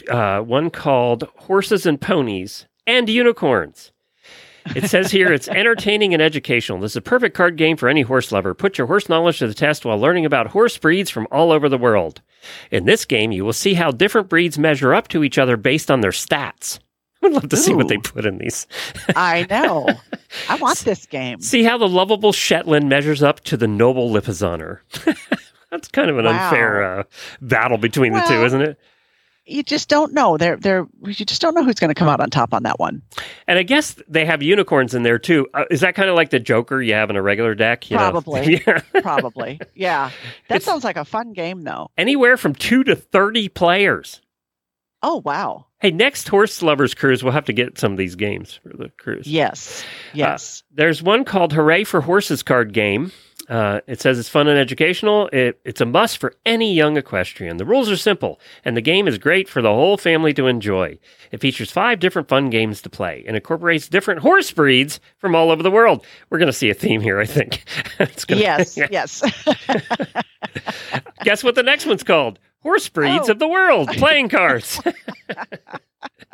[0.09, 3.91] uh, one called Horses and Ponies and Unicorns.
[4.73, 6.79] It says here it's entertaining and educational.
[6.79, 8.53] This is a perfect card game for any horse lover.
[8.53, 11.69] Put your horse knowledge to the test while learning about horse breeds from all over
[11.69, 12.21] the world.
[12.71, 15.91] In this game, you will see how different breeds measure up to each other based
[15.91, 16.79] on their stats.
[17.23, 18.67] I'd love to see what they put in these.
[19.15, 19.87] I know.
[20.49, 21.41] I want this game.
[21.41, 24.79] See how the lovable Shetland measures up to the noble Lipizzaner.
[25.71, 26.31] That's kind of an Wow.
[26.31, 27.03] unfair uh,
[27.41, 28.79] battle between the two, isn't it?
[29.47, 30.37] You just don't know.
[30.37, 32.79] They're they're you just don't know who's going to come out on top on that
[32.79, 33.01] one.
[33.47, 35.47] And I guess they have unicorns in there too.
[35.53, 37.85] Uh, is that kind of like the Joker you have in a regular deck?
[37.89, 38.61] Probably.
[38.67, 38.81] yeah.
[39.01, 39.59] Probably.
[39.75, 40.09] Yeah.
[40.49, 41.89] That It's- sounds like a fun game though.
[41.97, 44.19] Anywhere from two to 30 players.
[45.03, 45.67] Oh wow.
[45.79, 48.89] Hey, next Horse Lovers Cruise, we'll have to get some of these games for the
[48.97, 49.27] cruise.
[49.27, 49.85] Yes.
[50.13, 50.63] Yes.
[50.71, 53.11] There's one called Hooray for Horses card game.
[53.47, 55.27] Uh, it says it's fun and educational.
[55.31, 57.57] It, it's a must for any young equestrian.
[57.57, 60.97] The rules are simple, and the game is great for the whole family to enjoy.
[61.31, 65.51] It features five different fun games to play and incorporates different horse breeds from all
[65.51, 66.05] over the world.
[66.29, 67.63] We're going to see a theme here, I think.
[67.99, 68.77] It's gonna- yes.
[68.91, 69.21] Yes.
[71.23, 72.39] Guess what the next one's called?
[72.65, 73.33] Horse breeds Oh.
[73.33, 74.81] of the world, playing cards.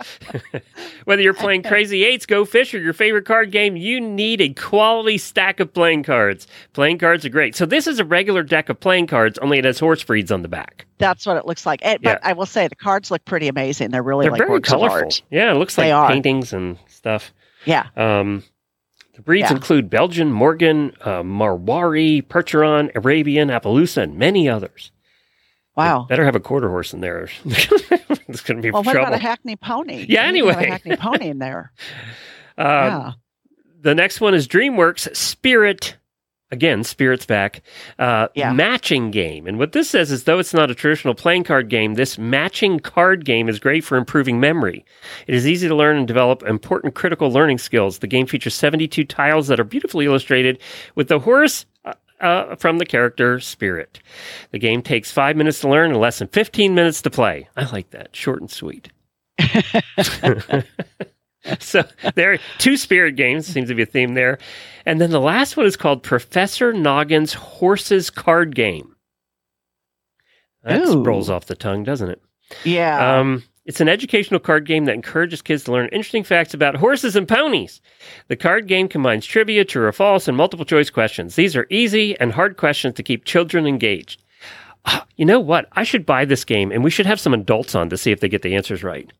[1.06, 4.50] Whether you're playing Crazy Eights, Go Fish, or your favorite card game, you need a
[4.54, 6.48] quality stack of playing cards.
[6.74, 7.56] Playing cards are great.
[7.56, 10.42] So this is a regular deck of playing cards, only it has horse breeds on
[10.42, 10.86] the back.
[11.00, 11.82] That's what it looks like.
[11.82, 11.98] Yeah.
[12.02, 13.92] But I will say the cards look pretty amazing.
[13.92, 14.98] They're really They're like very colorful.
[15.00, 15.22] art.
[15.30, 16.10] Yeah, it looks They like are.
[16.10, 17.34] paintings and stuff.
[17.66, 17.88] Yeah.
[17.98, 18.44] Um,
[19.16, 19.58] the breeds Yeah.
[19.58, 24.92] include Belgian, Morgan, uh, Marwari, Percheron, Arabian, Appaloosa, and many others.
[25.76, 26.06] Wow.
[26.10, 27.30] Better have a quarter horse in there.
[27.46, 29.08] it's going to be Well, what trouble.
[29.08, 30.06] about a Hackney pony?
[30.10, 30.68] Yeah, You anyway.
[30.68, 31.72] a Hackney pony in there.
[32.58, 33.12] Um, yeah.
[33.82, 35.96] The next one is DreamWorks Spirit.
[36.52, 37.62] Again, Spirit's back.
[37.98, 38.52] Uh, Yeah.
[38.52, 39.48] Matching game.
[39.48, 42.80] And what this says is though it's not a traditional playing card game, this matching
[42.82, 44.86] card game is great for improving memory.
[45.28, 48.00] It is easy to learn and develop important critical learning skills.
[48.00, 50.60] The game features 72 tiles that are beautifully illustrated
[50.94, 51.66] with the horse.
[51.86, 54.00] Uh, uh, from the character Spirit.
[54.52, 57.50] The game takes five minutes to learn and less than 15 minutes to play.
[57.56, 58.16] I like that.
[58.16, 58.92] Short and sweet.
[61.60, 61.84] so
[62.16, 64.38] there, are two spirit games seems to be a theme there,
[64.86, 68.96] and then the last one is called Professor Noggin's Horses Card Game.
[70.64, 71.04] That Ooh.
[71.04, 72.22] rolls off the tongue, doesn't it?
[72.64, 73.20] Yeah.
[73.20, 77.16] Um, it's an educational card game that encourages kids to learn interesting facts about horses
[77.16, 77.80] and ponies.
[78.28, 81.36] The card game combines trivia, true or false, and multiple choice questions.
[81.36, 84.22] These are easy and hard questions to keep children engaged.
[84.86, 85.68] Ah, you know what?
[85.74, 88.20] I should buy this game and we should have some adults on to see if
[88.20, 89.12] they get the answers right.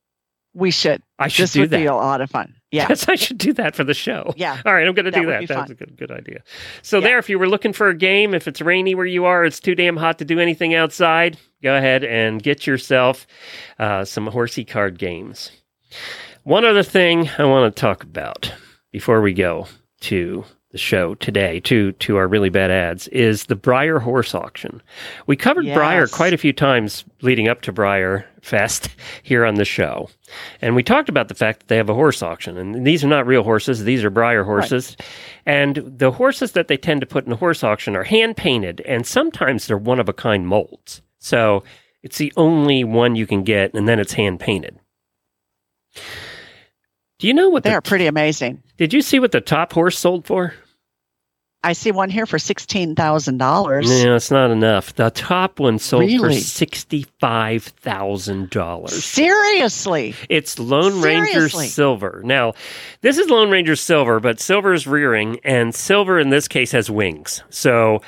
[0.54, 1.02] We should.
[1.20, 1.78] I should this do would that.
[1.78, 2.56] be a lot of fun.
[2.72, 2.88] Yeah.
[2.90, 4.34] Yes, I should do that for the show.
[4.38, 4.62] Yeah.
[4.66, 5.48] All right, I'm going to do that.
[5.48, 5.72] That's fun.
[5.72, 6.42] a good, good idea.
[6.82, 7.04] So Yeah.
[7.10, 9.60] there, if you were looking for a game, if it's rainy where you are, it's
[9.60, 11.38] too damn hot to do anything outside.
[11.62, 13.28] Go ahead and get yourself
[13.78, 15.52] uh, some horsey card games.
[16.44, 18.54] One other thing I want to talk about
[18.92, 19.68] before we go
[20.02, 24.82] to the show today, to to our really bad ads, is the Breyer Horse Auction.
[25.28, 28.90] We covered Breyer quite a few times leading up to Breyer Fest
[29.24, 30.10] here on the show.
[30.62, 32.58] And we talked about the fact that they have a horse auction.
[32.58, 34.96] And these are not real horses, these are Breyer horses.
[35.46, 38.82] And the horses that they tend to put in a horse auction are hand painted,
[38.82, 41.02] and sometimes they're one of a kind molds.
[41.20, 41.64] So
[42.02, 44.80] it's the only one you can get, and then it's hand painted.
[47.20, 48.64] Do you know what They're the, pretty amazing.
[48.78, 50.56] Did you see what the top horse sold for?
[51.64, 53.88] I see one here for sixteen thousand dollars.
[54.04, 54.96] No, it's not enough.
[54.96, 56.40] The top one sold for Really?
[56.40, 59.04] sixty-five thousand dollars.
[59.04, 60.16] Seriously.
[60.28, 62.22] It's Lone Ranger Silver.
[62.26, 62.54] Now,
[63.02, 66.90] this is Lone Ranger Silver, but Silver is rearing, and Silver in this case has
[66.90, 67.44] wings.
[67.52, 68.02] So,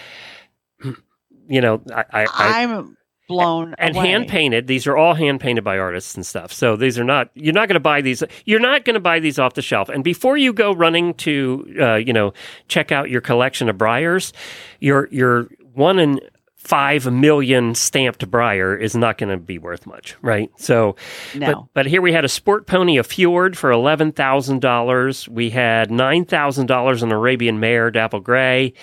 [1.47, 2.97] you know, I, I, I I'm
[3.33, 4.07] blown and away.
[4.07, 4.67] hand painted.
[4.67, 6.53] These are all hand painted by artists and stuff.
[6.53, 7.29] So these are not.
[7.35, 8.23] You're not going to buy these.
[8.45, 9.89] You're not going to buy these off the shelf.
[9.89, 12.33] And before you go running to, uh, you know,
[12.67, 14.31] check out your collection of Breyers,
[14.79, 16.19] your your one in
[16.55, 20.49] five million stamped Breyer is not going to be worth much, right?
[20.55, 20.95] So,
[21.33, 21.69] but No.
[21.73, 25.27] but here we had a sport pony, a Fjord for eleven thousand dollars.
[25.27, 28.73] We had nine thousand dollars an Arabian mare, dapple gray.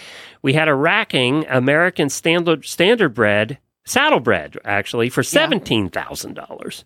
[0.42, 3.58] We had a racking American standard standard bred
[3.90, 6.84] saddlebred actually for seventeen thousand dollars.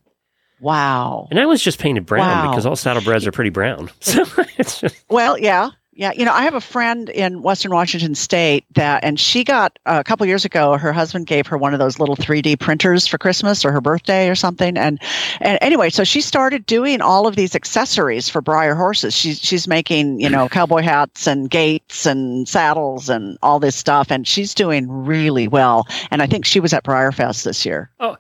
[0.61, 1.27] Wow.
[1.31, 2.51] And that was just painted brown Wow.
[2.51, 3.91] because all saddlebreds are pretty brown.
[4.01, 4.25] So
[4.57, 5.71] it's just Well, yeah.
[5.97, 9.79] Yeah, you know, I have a friend in Western Washington State that, and she got
[9.87, 10.77] uh, a couple years ago.
[10.77, 14.29] Her husband gave her one of those little 3D printers for Christmas or her birthday
[14.29, 14.77] or something.
[14.77, 15.01] And,
[15.41, 19.15] and anyway, so she started doing all of these accessories for Breyer horses.
[19.15, 24.11] She's she's making you know cowboy hats and gates and saddles and all this stuff,
[24.11, 25.87] and she's doing really well.
[26.11, 27.91] And I think she was at Breyer Fest this year.
[28.01, 28.17] Oh,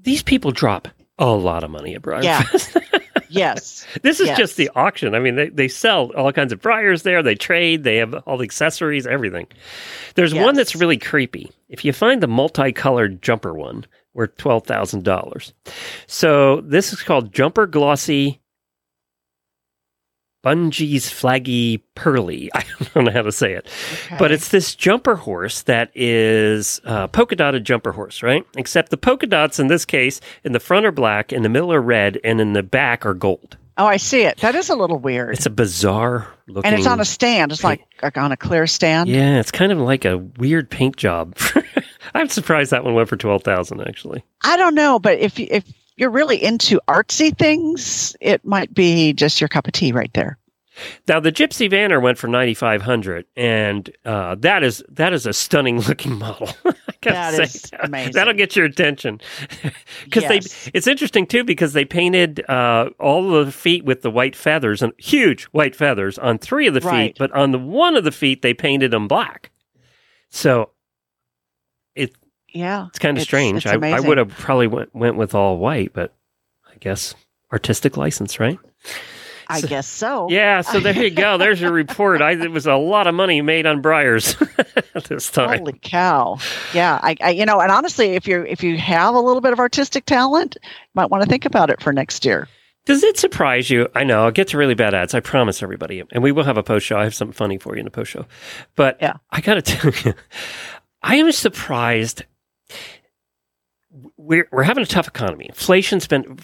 [0.00, 2.42] these people drop a lot of money at Breyer Yeah.
[2.42, 2.76] Fest.
[3.28, 4.38] Yes, this is Yes.
[4.38, 5.14] just the auction.
[5.14, 7.22] I mean, they, they sell all kinds of Breyers there.
[7.22, 7.84] They trade.
[7.84, 9.46] They have all the accessories, everything.
[10.14, 11.50] There's one that's really creepy.
[11.68, 15.52] If you find the multicolored jumper one, worth twelve thousand dollars.
[16.06, 18.40] So this is called Jumper Glossy
[20.48, 22.50] Bungie's Flaggy Pearly.
[22.54, 23.68] I don't know how to say it.
[24.18, 28.46] But it's this jumper horse that is uh, polka dotted jumper horse, right?
[28.56, 31.70] Except the polka dots in this case, in the front are black, in the middle
[31.70, 33.58] are red, and in the back are gold.
[33.76, 34.38] oh, I see it.
[34.38, 35.34] That is a little weird.
[35.34, 36.70] It's a bizarre looking.
[36.70, 37.52] and it's on a stand.
[37.52, 39.10] It's like, like on a clear stand.
[39.10, 41.36] Yeah, it's kind of like a weird paint job.
[42.14, 43.82] I'm surprised that one went for twelve thousand.
[43.82, 45.64] Actually, I don't know, but if if
[45.96, 50.37] you're really into artsy things, it might be just your cup of tea right there.
[51.06, 55.26] Now the Gypsy Vanner went for ninety five hundred, and uh, that is that is
[55.26, 56.48] a stunning looking model.
[56.64, 56.72] I
[57.12, 58.12] That say is amazing.
[58.14, 59.20] That'll get your attention
[60.04, 60.64] because Yes.
[60.64, 60.70] they.
[60.74, 64.82] It's interesting too because they painted uh, all of the feet with the white feathers
[64.82, 67.08] and huge white feathers on three of the Right.
[67.10, 69.50] feet, but on the one of the feet they painted them black.
[70.30, 70.70] So
[71.94, 72.14] it
[72.52, 73.64] Yeah, it's kind of strange.
[73.64, 76.14] it's I, I would have probably went went with all white, but
[76.68, 77.14] I guess
[77.52, 78.58] artistic license, right?
[79.48, 80.28] I guess so.
[80.30, 80.60] Yeah.
[80.60, 81.38] So there you go.
[81.38, 82.20] There's your report.
[82.20, 84.36] I it was a lot of money made on Breyers
[85.08, 85.58] this time.
[85.60, 86.38] Holy cow!
[86.74, 89.52] Yeah, I, I, you know, and honestly, if you if you have a little bit
[89.52, 92.48] of artistic talent, you might want to think about it for next year.
[92.86, 93.88] Does it surprise you?
[93.94, 95.14] I know I'll get to really bad ads.
[95.14, 96.96] I promise everybody, and we will have a post show.
[96.98, 98.26] I have something funny for you in the post show,
[98.76, 99.14] but Yeah.
[99.30, 100.14] I got to tell you,
[101.02, 102.24] I am surprised.
[104.16, 105.46] We're we're having a tough economy.
[105.48, 106.38] Inflation's been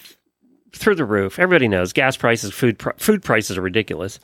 [0.75, 1.39] through the roof.
[1.39, 4.19] Everybody knows gas prices, food pri- food prices are ridiculous.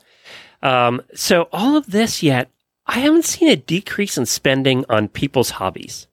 [0.62, 2.50] Um, so all of this yet,
[2.86, 6.06] I haven't seen a decrease in spending on people's hobbies.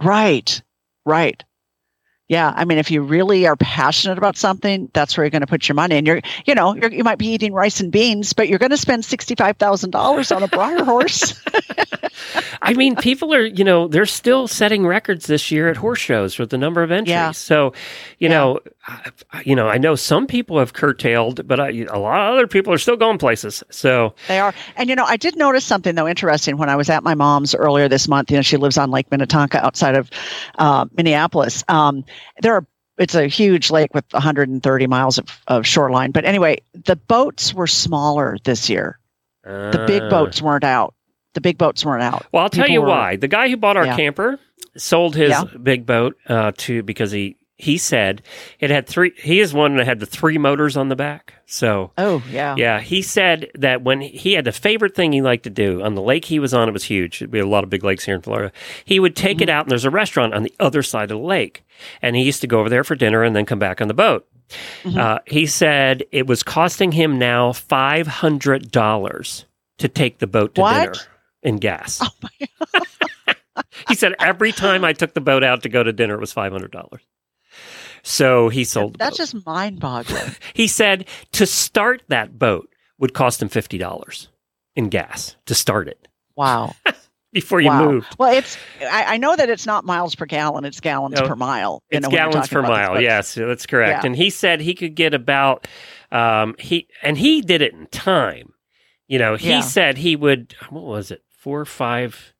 [0.00, 0.62] Right,
[1.04, 1.42] right.
[2.30, 5.48] Yeah, I mean, if you really are passionate about something, that's where you're going to
[5.48, 5.96] put your money.
[5.96, 8.70] And you're, you know, you're, you might be eating rice and beans, but you're going
[8.70, 11.34] to spend sixty-five thousand dollars on a Breyer horse.
[12.62, 16.38] I mean, people are, you know, they're still setting records this year at horse shows
[16.38, 17.10] with the number of entries.
[17.10, 17.32] Yeah.
[17.32, 17.72] So,
[18.20, 18.60] you know,
[19.32, 22.46] I, you know, I know some people have curtailed, but I, a lot of other
[22.46, 23.62] people are still going places.
[23.70, 24.52] So They are.
[24.76, 27.54] And, you know, I did notice something, though, interesting when I was at my mom's
[27.54, 28.30] earlier this month.
[28.30, 30.10] You know, she lives on Lake Minnetonka outside of
[30.58, 31.62] uh, Minneapolis.
[31.68, 32.04] Um,
[32.42, 32.66] there are
[32.98, 36.10] it's a huge lake with 130 miles of, of shoreline.
[36.10, 38.98] But anyway, the boats were smaller this year.
[39.42, 40.94] The big uh, boats weren't out.
[41.32, 42.26] The big boats weren't out.
[42.30, 43.16] Well, I'll tell you were- why.
[43.16, 43.96] The guy who bought our Yeah.
[43.96, 44.38] camper
[44.76, 45.44] sold his Yeah.
[45.62, 48.22] big boat uh, to because he he said
[48.58, 49.12] it had three.
[49.16, 51.34] He is one that had the three motors on the back.
[51.46, 52.54] So Oh, yeah.
[52.56, 55.94] yeah, he said that when he had the favorite thing he liked to do on
[55.94, 57.22] the lake he was on, it was huge.
[57.22, 58.52] We have a lot of big lakes here in Florida.
[58.84, 61.26] He would take it out, and there's a restaurant on the other side of the
[61.26, 61.64] lake,
[62.02, 63.94] and he used to go over there for dinner and then come back on the
[63.94, 64.26] boat.
[64.84, 69.44] Uh, he said it was costing him now five hundred dollars
[69.78, 70.80] to take the boat to What?
[70.92, 70.94] dinner
[71.42, 72.00] in gas.
[73.88, 76.32] he said every time I took the boat out to go to dinner, it was
[76.32, 77.02] five hundred dollars.
[78.02, 78.98] So he sold.
[78.98, 80.32] That's just mind boggling.
[80.54, 84.28] He said to start that boat would cost him fifty dollars
[84.76, 86.74] in gas to start it Wow.
[87.32, 87.84] before you wow.
[87.90, 88.14] moved.
[88.18, 91.36] Well, it's, I, I know that it's not miles per gallon, it's gallons No, per
[91.36, 91.82] mile.
[91.90, 92.94] It's know, gallons per mile.
[92.94, 93.02] boats.
[93.02, 94.02] Yes, that's correct.
[94.02, 94.06] Yeah.
[94.06, 95.66] And he said he could get about
[96.12, 98.52] um, he and he did it in time.
[99.06, 99.60] You know, he Yeah.
[99.60, 100.54] said he would.
[100.70, 101.22] What was it?
[101.30, 102.32] Four or five?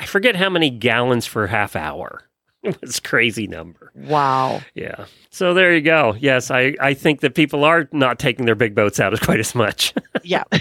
[0.00, 2.27] I forget how many gallons for half hour.
[2.64, 3.92] It was a crazy number.
[3.94, 4.62] Wow.
[4.74, 5.04] Yeah.
[5.30, 6.16] So there you go.
[6.18, 9.38] Yes, I, I think that people are not taking their big boats out as quite
[9.38, 9.94] as much.
[10.24, 10.42] Yeah.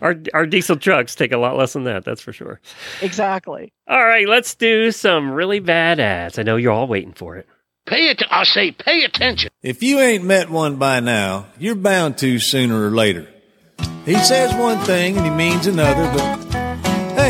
[0.00, 2.04] our our diesel trucks take a lot less than that.
[2.04, 2.60] That's for sure.
[3.02, 3.72] exactly.
[3.88, 6.38] All right, let's do some really bad ads.
[6.38, 7.46] I know you're all waiting for it.
[7.86, 8.22] Pay it.
[8.30, 9.50] I say, pay attention.
[9.62, 13.28] If you ain't met one by now, you're bound to sooner or later.
[14.06, 16.63] He says one thing and he means another, but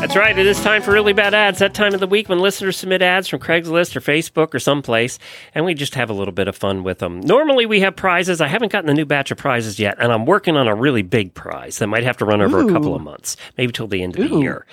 [0.00, 0.38] That's right.
[0.38, 1.58] It is time for really bad ads.
[1.58, 5.18] That time of the week when listeners submit ads from Craigslist or Facebook or someplace,
[5.56, 7.20] and we just have a little bit of fun with them.
[7.20, 8.40] Normally, we have prizes.
[8.40, 11.02] I haven't gotten the new batch of prizes yet, and I'm working on a really
[11.02, 14.04] big prize that might have to run over a couple of months, maybe till the
[14.04, 14.66] end of the year.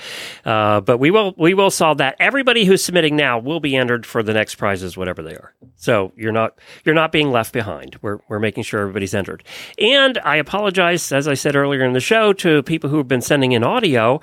[0.45, 2.15] Uh, but we will we will solve that.
[2.19, 5.55] Everybody who's submitting now will be entered for the next prizes, whatever they are.
[5.75, 7.97] So you're not you're not being left behind.
[8.03, 9.43] We're we're making sure everybody's entered.
[9.79, 13.21] And I apologize, as I said earlier in the show, to people who have been
[13.21, 14.21] sending in audio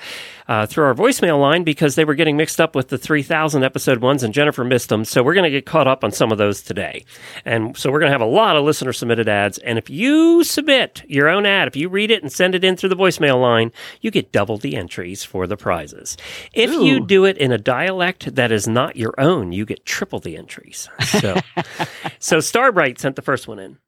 [0.49, 3.99] uh, through our voicemail line because they were getting mixed up with the 3000 episode
[3.99, 5.05] ones and Jennifer missed them.
[5.05, 7.05] So we're going to get caught up on some of those today.
[7.45, 9.59] And so we're going to have a lot of listener submitted ads.
[9.59, 12.77] And if you submit your own ad, if you read it and send it in
[12.77, 16.17] through the voicemail line, you get double the entries for the prizes.
[16.53, 20.21] If you do it in a dialect that is not your own, you get triple
[20.21, 20.89] the entries.
[21.05, 21.37] So,
[22.19, 23.79] so Starbright sent the first one in.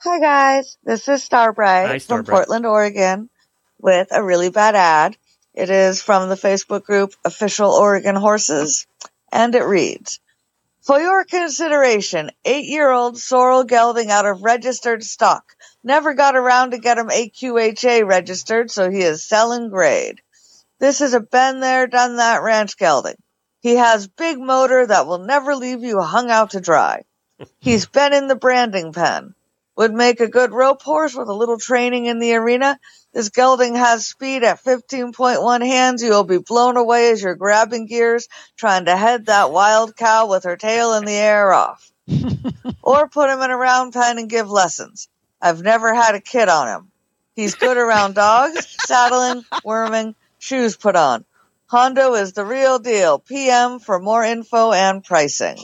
[0.00, 3.28] Hi guys, this is Starbright Hi, from Portland, Oregon
[3.80, 5.16] with a really bad ad.
[5.56, 8.86] It is from the Facebook group Official Oregon Horses
[9.32, 10.20] and it reads,
[10.82, 15.56] For your consideration, eight-year-old Sorrel gelding out of registered stock.
[15.82, 20.20] Never got around to get him AQHA registered, so he is selling grade.
[20.78, 23.16] This is a been there, done that ranch gelding.
[23.62, 27.04] He has big motor that will never leave you hung out to dry.
[27.60, 29.34] He's been in the branding pen.
[29.76, 32.78] Would make a good rope horse with a little training in the arena.
[33.12, 36.02] This gelding has speed at 15.1 hands.
[36.02, 40.44] You'll be blown away as you're grabbing gears, trying to head that wild cow with
[40.44, 41.90] her tail in the air off.
[42.82, 45.08] or put him in a round pen and give lessons.
[45.40, 46.90] I've never had a kid on him.
[47.34, 51.24] He's good around dogs, saddling, worming, shoes put on.
[51.66, 53.18] Hondo is the real deal.
[53.18, 55.58] PM for more info and pricing.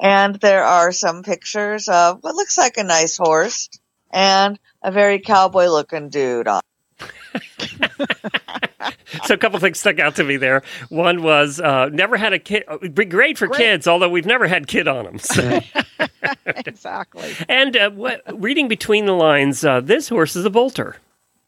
[0.00, 3.68] And there are some pictures of what looks like a nice horse
[4.10, 6.60] and a very cowboy looking dude on.
[9.24, 10.62] so a couple things stuck out to me there.
[10.88, 12.64] One was uh, never had a kid.
[12.70, 15.18] It'd be great for kids, although we've never had kid on them.
[15.18, 15.60] So.
[16.46, 17.34] exactly.
[17.48, 20.96] and uh, what, reading between the lines, uh, this horse is a bolter.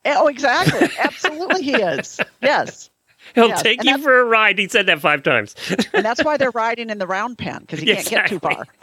[0.04, 0.88] Oh, exactly.
[0.98, 2.20] Absolutely, he is.
[2.42, 2.90] Yes.
[3.34, 4.58] He'll Yes, take and you for a ride.
[4.58, 5.54] He said that five times.
[5.92, 8.66] And that's why they're riding in the round pen because he can't get too far.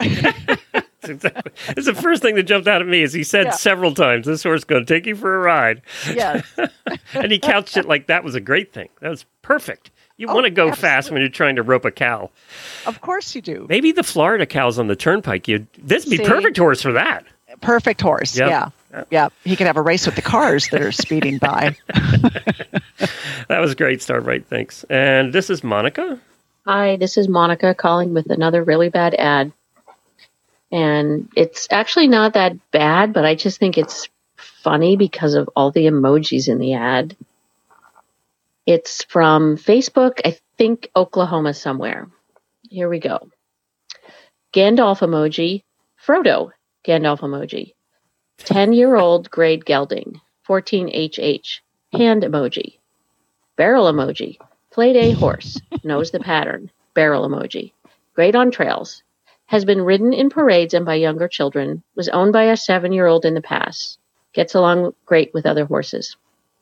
[1.02, 1.52] exactly.
[1.68, 3.50] It's the first thing that jumped out at me is he said Yeah.
[3.52, 6.46] several times, "This horse is going to take you for a ride," Yes.
[7.14, 8.88] and he couched it like that was a great thing.
[9.00, 9.90] That was perfect.
[10.18, 12.30] You Oh, want to go fast when you're trying to rope a cow.
[12.86, 13.66] Of course you do.
[13.68, 15.48] Maybe the Florida cows on the turnpike.
[15.48, 16.24] You this would be See?
[16.24, 17.24] perfect horse for that.
[17.60, 18.36] Perfect horse.
[18.38, 18.48] Yep.
[18.48, 18.68] Yeah.
[19.10, 19.28] Yeah.
[19.44, 21.76] He could have a race with the cars that are speeding by.
[23.48, 24.46] That was great, Starbright.
[24.46, 24.84] Thanks.
[24.88, 26.18] And this is Monica.
[26.66, 29.52] Hi, this is Monica calling with another really bad ad.
[30.70, 35.70] And it's actually not that bad, but I just think it's funny because of all
[35.70, 37.16] the emojis in the ad.
[38.64, 42.08] It's from Facebook, I think Oklahoma somewhere.
[42.70, 43.28] Here we go.
[44.54, 45.64] Gandalf emoji,
[46.06, 46.52] Frodo
[46.86, 47.74] Gandalf emoji,
[48.44, 51.60] 10 year old grade gelding, 14HH,
[51.92, 52.78] hand emoji,
[53.56, 54.36] barrel emoji,
[54.70, 57.72] played a horse, knows the pattern, barrel emoji,
[58.14, 59.04] great on trails,
[59.46, 63.06] has been ridden in parades and by younger children, was owned by a seven year
[63.06, 63.98] old in the past,
[64.32, 66.16] gets along great with other horses.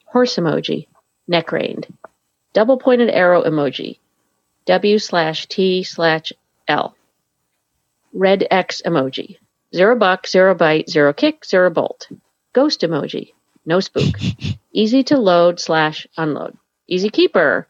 [0.05, 0.87] Horse emoji,
[1.29, 1.87] neck reined,
[2.53, 3.99] double pointed arrow emoji,
[4.67, 6.33] W slash T slash
[6.69, 6.95] L,
[8.13, 9.39] red X emoji,
[9.75, 12.09] zero buck, zero bite, zero kick, zero bolt,
[12.53, 13.33] ghost emoji,
[13.67, 14.17] no spook,
[14.73, 16.57] easy to load slash unload,
[16.89, 17.67] easy keeper,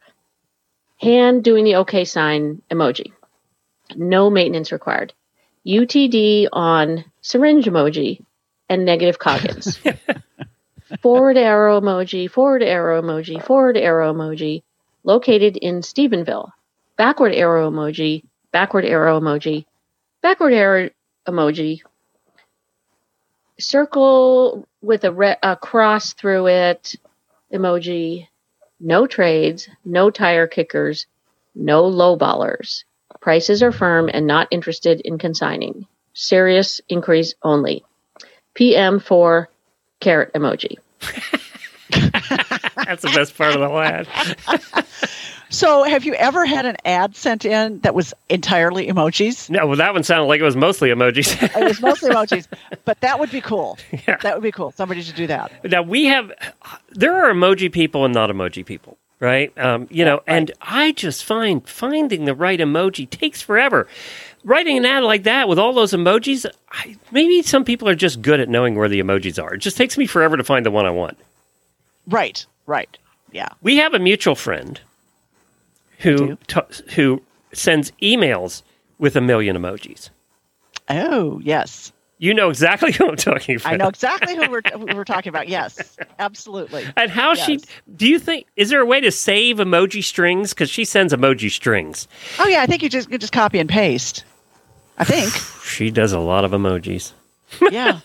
[0.97, 3.11] hand doing the OK sign emoji.
[3.95, 5.13] No maintenance required.
[5.65, 8.23] UTD on syringe emoji
[8.69, 9.79] and negative Coggins.
[11.01, 14.63] forward arrow emoji, forward arrow emoji, forward arrow emoji,
[15.03, 16.51] located in Stephenville.
[16.97, 19.65] Backward arrow emoji, backward arrow emoji,
[20.21, 20.89] backward arrow
[21.27, 21.81] emoji,
[23.61, 26.95] circle with a, re- a cross through it
[27.53, 28.27] emoji,
[28.79, 31.05] no trades, no tire kickers,
[31.55, 32.83] no lowballers.
[33.19, 35.85] Prices are firm and not interested in consigning.
[36.13, 37.83] Serious inquiries only.
[38.53, 39.49] PM for
[39.99, 40.77] carrot emoji.
[42.85, 44.07] That's the best part of the whole ad.
[45.51, 49.49] So, have you ever had an ad sent in that was entirely emojis?
[49.49, 51.41] No, well, that one sounded like it was mostly emojis.
[51.43, 52.47] It was mostly emojis,
[52.85, 53.77] but that would be cool.
[54.05, 54.71] That would be cool.
[54.71, 55.51] Somebody should do that.
[55.63, 56.31] now we have,
[56.91, 59.55] there are emoji people and not emoji people, right?
[59.57, 63.87] Um, you know, and I just find finding the right emoji takes forever.
[64.43, 68.21] Writing an ad like that with all those emojis, I, maybe some people are just
[68.21, 69.55] good at knowing where the emojis are.
[69.55, 71.17] It just takes me forever to find the one I want.
[72.07, 72.97] Right, right.
[73.31, 73.49] Yeah.
[73.61, 74.79] We have a mutual friend
[76.01, 76.61] who t-
[76.95, 77.21] who
[77.53, 78.63] sends emails
[78.97, 80.09] with a million emojis.
[80.89, 81.91] Oh, yes.
[82.17, 83.73] You know exactly who I'm talking about.
[83.73, 85.47] I know exactly who we're, who we're talking about.
[85.47, 86.85] Yes, absolutely.
[86.95, 87.59] And how she
[87.95, 91.49] do you think is there a way to save emoji strings because she sends emoji
[91.49, 92.07] strings?
[92.39, 92.61] Oh, yeah.
[92.61, 94.23] I think you just you just copy and paste.
[94.97, 95.33] I think.
[95.71, 97.13] She does a lot of emojis.
[97.71, 98.01] Yeah.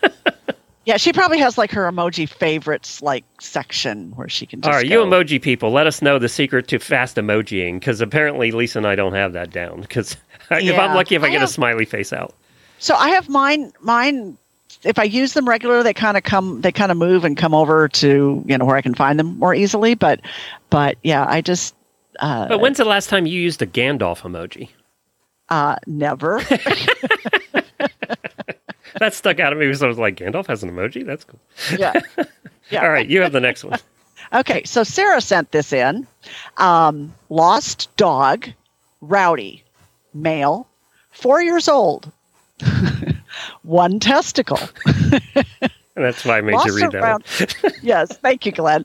[0.87, 4.79] Yeah, she probably has like her emoji favorites like section where she can just All
[4.79, 5.03] right, go.
[5.03, 8.87] you emoji people, let us know the secret to fast emojiing because apparently Lisa and
[8.87, 9.81] I don't have that down.
[9.81, 10.17] Because
[10.51, 12.35] if I'm lucky, if I, I get a smiley face out.
[12.79, 13.73] So I have mine.
[13.81, 14.39] Mine.
[14.85, 16.61] If I use them regularly, they kind of come.
[16.61, 19.39] They kind of move and come over to you know where I can find them
[19.39, 19.95] more easily.
[19.95, 20.21] But,
[20.71, 21.75] but yeah, I just
[22.21, 24.69] uh, But when's the last time you used a Gandalf emoji?
[25.49, 26.41] uh, never.
[29.01, 31.05] That stuck out at me because I was like, Gandalf has an emoji.
[31.05, 31.39] That's cool.
[31.79, 31.93] yeah.
[32.71, 32.81] Yeah.
[32.83, 33.79] All right, you have the next one.
[34.33, 36.05] Okay, so Sarah sent this in.
[36.57, 38.49] Um, lost dog,
[39.01, 39.63] rowdy,
[40.15, 40.67] male,
[41.13, 42.11] four years old,
[43.63, 44.59] one testicle.
[45.95, 47.25] That's why I made you read that around,
[47.63, 47.73] one.
[47.83, 48.85] yes, thank you, Glenn.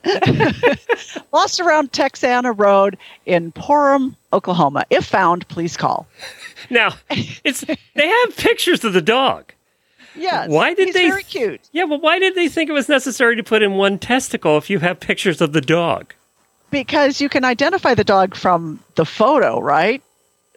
[1.32, 2.96] Lost around Texanna Road
[3.26, 4.84] in Porum, Oklahoma.
[4.90, 6.06] If found, please call.
[6.70, 7.62] Now, it's
[7.94, 9.52] they have pictures of the dog.
[10.14, 10.48] Yes.
[10.48, 11.08] Why did he's they?
[11.08, 11.68] Very cute.
[11.72, 14.68] Yeah, but why did they think it was necessary to put in one testicle if
[14.70, 16.14] you have pictures of the dog?
[16.70, 20.02] Because you can identify the dog from the photo, right?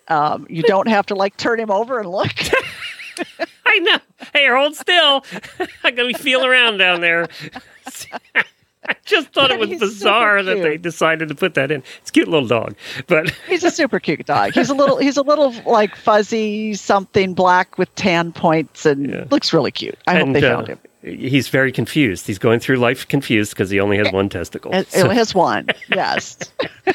[0.07, 2.31] Um, you don't have to like turn him over and look.
[3.65, 3.97] I know.
[4.33, 5.25] Hey, hold still.
[5.83, 7.27] I'm gonna feeling around down there.
[8.89, 11.83] I just thought it was bizarre that they decided to put that in.
[12.01, 12.75] It's a cute little dog,
[13.07, 14.53] but he's a super cute dog.
[14.53, 19.53] He's a little he's a little like fuzzy something black with tan points and looks
[19.53, 19.97] really cute.
[20.07, 20.79] I hope they uh, found him.
[21.03, 22.25] He's very confused.
[22.25, 24.73] He's going through life confused because he only has one testicle.
[24.73, 25.67] It, So- it has one.
[25.89, 26.37] Yes.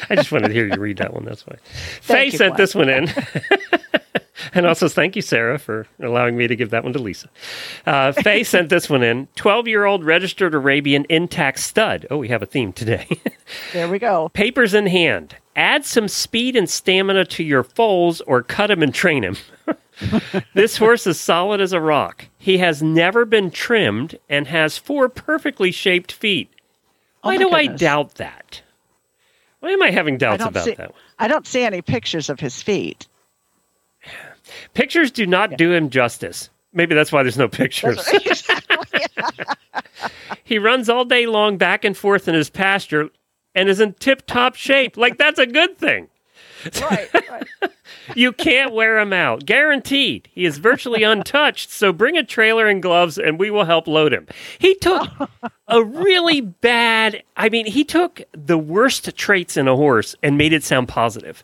[0.09, 1.23] I just wanted to hear you read that one.
[1.23, 1.55] That's why.
[2.01, 3.07] Faye you, sent this one in.
[4.53, 7.29] and also, thank you, Sarah, for allowing me to give that one to Lisa.
[7.85, 12.05] Uh, Faye sent this one in 12 year old registered Arabian intact stud.
[12.09, 13.07] Oh, we have a theme today.
[13.73, 14.29] There we go.
[14.29, 15.35] Papers in hand.
[15.57, 19.35] Add some speed and stamina to your foals or cut him and train him.
[20.53, 22.27] this horse is solid as a rock.
[22.37, 26.49] He has never been trimmed and has four perfectly shaped feet.
[27.23, 28.61] Oh Why my do I doubt that?
[29.59, 30.93] Why am I having doubts don't about see, that?
[31.19, 33.07] I don't see any pictures of his feet.
[34.73, 36.49] Pictures do not do him justice.
[36.73, 38.07] Maybe that's why there's no pictures.
[40.43, 43.09] he runs all day long back and forth in his pasture
[43.53, 44.95] and is in tip top shape.
[44.95, 46.07] Like, that's a good thing.
[46.81, 47.47] right, right.
[48.15, 49.45] You can't wear him out.
[49.45, 50.29] Guaranteed.
[50.31, 54.13] He is virtually untouched, so bring a trailer and gloves and we will help load
[54.13, 54.27] him.
[54.59, 55.07] He took
[55.67, 60.53] a really bad, I mean, he took the worst traits in a horse and made
[60.53, 61.43] it sound positive.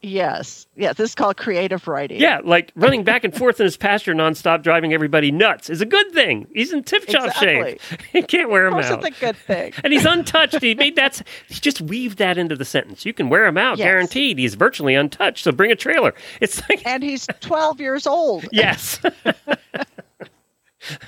[0.00, 0.96] Yes, yes.
[0.96, 2.20] This is called creative writing.
[2.20, 5.86] Yeah, like running back and forth in his pasture nonstop, driving everybody nuts is a
[5.86, 6.46] good thing.
[6.54, 7.78] He's in tip top Exactly.
[7.90, 8.02] shape.
[8.12, 9.04] he can't wear him out.
[9.04, 9.72] it's a good thing.
[9.82, 10.60] and he's untouched.
[10.62, 11.20] He made that.
[11.48, 13.04] He just weaved that into the sentence.
[13.04, 13.86] You can wear him out, Yes.
[13.86, 14.38] guaranteed.
[14.38, 15.42] He's virtually untouched.
[15.42, 16.14] So bring a trailer.
[16.40, 18.46] It's like And he's 12 years old.
[18.52, 18.98] yes.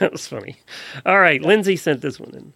[0.00, 0.56] that was funny.
[1.06, 2.52] All right, Lindsay sent this one in.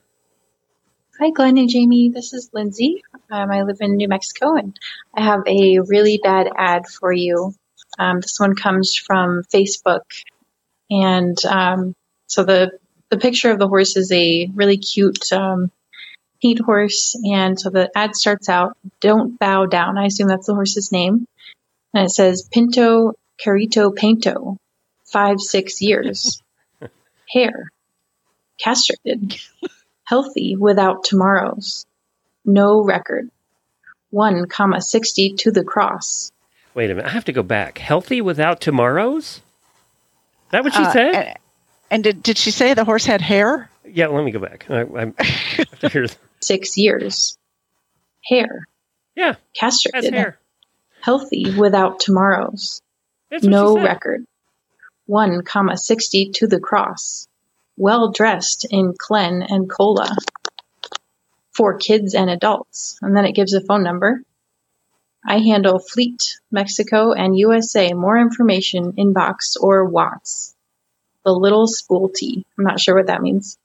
[1.21, 2.09] Hi, Glenn and Jamie.
[2.09, 3.05] This is Lindsay.
[3.31, 4.77] Um, I live in New Mexico, and
[5.15, 7.55] I have a really bad ad for you.
[8.01, 10.01] Um, this one comes from Facebook,
[10.91, 11.95] and um,
[12.27, 12.73] so the
[13.11, 15.71] the picture of the horse is a really cute um,
[16.41, 20.55] heat horse, and so the ad starts out, "Don't bow down." I assume that's the
[20.55, 21.29] horse's name,
[21.95, 24.57] and it says Pinto Carito Painto,
[25.05, 26.43] five six years,
[27.33, 27.71] hair,
[28.59, 29.37] castrated
[30.05, 31.85] healthy without tomorrows.
[32.45, 33.31] No record.
[34.11, 36.31] 1, comma 60 to the cross.
[36.75, 37.09] Wait a minute.
[37.09, 37.79] I have to go back.
[37.79, 39.25] Healthy without tomorrows?
[39.25, 39.41] Is
[40.51, 41.15] that what she Uh, said?
[41.15, 41.37] And,
[41.91, 43.71] and did, did she say the horse had hair?
[43.87, 44.67] yeah, let me go back.
[44.71, 46.07] I, I'm, have to hear.
[46.41, 47.37] 6 years.
[48.25, 48.67] Hair.
[49.17, 50.15] Yeah, that's Castrated.
[50.15, 50.39] hair.
[51.01, 52.81] Healthy without tomorrows.
[53.31, 53.89] That's what No she said.
[53.89, 54.25] record.
[55.07, 57.29] 1, comma 60 to the cross.
[57.77, 60.15] Well dressed in Clen and Cola.
[61.53, 62.99] For kids and adults.
[63.01, 64.23] And then it gives a phone number.
[65.27, 67.93] I handle Fleet, Mexico, and USA.
[67.93, 70.55] More information inbox or Watts.
[71.25, 72.45] The little spool tea.
[72.59, 73.57] I'm not sure what that means.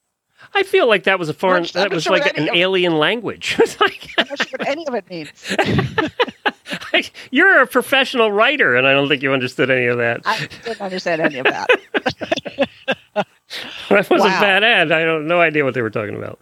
[0.54, 1.64] I feel like that was a foreign.
[1.64, 3.58] I'm not That was sure like an of- alien language.
[3.60, 7.12] It's like I'm not sure what any of it means.
[7.32, 10.22] you're a professional writer, and I don't think you understood any of that.
[10.26, 11.68] I didn't understand any of that.
[13.90, 14.42] that was a Wow.
[14.42, 14.92] bad ad.
[14.92, 16.40] I don't no idea what they were talking about.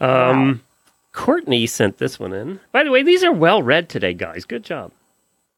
[0.00, 0.62] Um,
[1.12, 2.60] Courtney sent this one in.
[2.72, 4.44] By the way, these are well read today, guys.
[4.44, 4.92] Good job.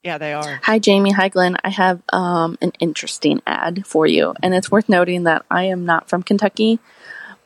[0.05, 0.61] Yeah, they are.
[0.62, 1.11] Hi, Jamie.
[1.11, 1.57] Hi, Glenn.
[1.64, 4.32] I have um, an interesting ad for you.
[4.43, 6.78] And it's worth noting that I am not from Kentucky,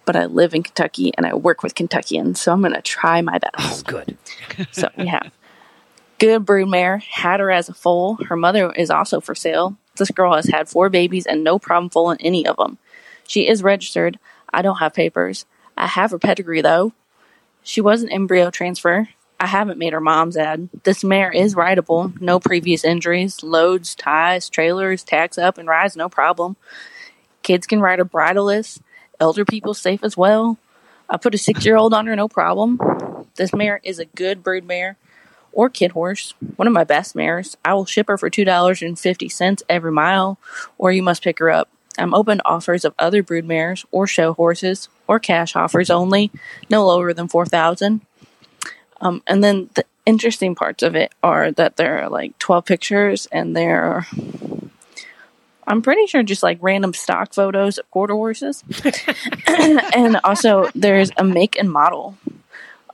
[0.04, 2.40] but I live in Kentucky and I work with Kentuckians.
[2.40, 3.54] So I'm going to try my best.
[3.58, 4.16] Oh, good.
[4.70, 5.32] So we have
[6.18, 8.16] good broodmare, had her as a foal.
[8.28, 9.76] Her mother is also for sale.
[9.96, 12.76] This girl has had four babies and no problem foaling any of them.
[13.32, 14.18] She is registered.
[14.52, 15.46] I don't have papers.
[15.74, 16.92] I have her pedigree though.
[17.62, 19.08] She was an embryo transfer.
[19.40, 20.68] I haven't made her mom's ad.
[20.82, 22.12] This mare is rideable.
[22.20, 23.42] No previous injuries.
[23.42, 26.56] Loads, ties, trailers, tacks up and rides no problem.
[27.42, 28.80] Kids can ride her bridleless.
[29.18, 30.58] Elder people safe as well.
[31.08, 32.78] I put a six year old on her, no problem.
[33.36, 34.98] This mare is a good brood mare
[35.52, 36.34] or kid horse.
[36.56, 37.56] One of my best mares.
[37.64, 40.38] I will ship her for $2.50 every mile,
[40.76, 41.70] or you must pick her up.
[41.98, 46.30] I'm open to offers of other brood mares or show horses or cash offers only,
[46.70, 48.00] no lower than 4000
[49.00, 53.26] um, And then the interesting parts of it are that there are like 12 pictures
[53.30, 54.06] and there are,
[55.66, 58.64] I'm pretty sure just like random stock photos of quarter horses.
[59.46, 62.16] and also there's a make and model.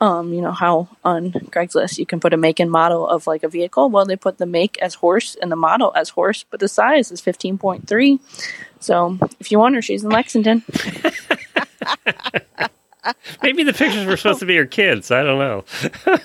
[0.00, 3.42] Um, you know how on Craigslist you can put a make and model of like
[3.42, 3.90] a vehicle.
[3.90, 7.10] Well, they put the make as horse and the model as horse, but the size
[7.10, 8.20] is fifteen point three.
[8.78, 10.62] So if you want her, she's in Lexington.
[13.42, 15.10] Maybe the pictures were supposed to be your kids.
[15.10, 15.64] I don't know.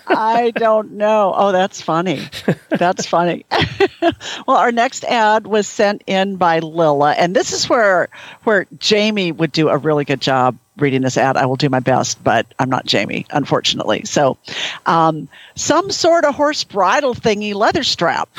[0.08, 1.34] I don't know.
[1.36, 2.28] Oh, that's funny.
[2.70, 3.46] That's funny.
[4.48, 8.10] well, our next ad was sent in by Lilla, and this is where
[8.44, 11.38] where Jamie would do a really good job reading this ad.
[11.38, 14.06] I will do my best, but I'm not Jamie, unfortunately.
[14.06, 14.38] So,
[14.86, 18.30] um, some sort of horse bridle thingy leather strap,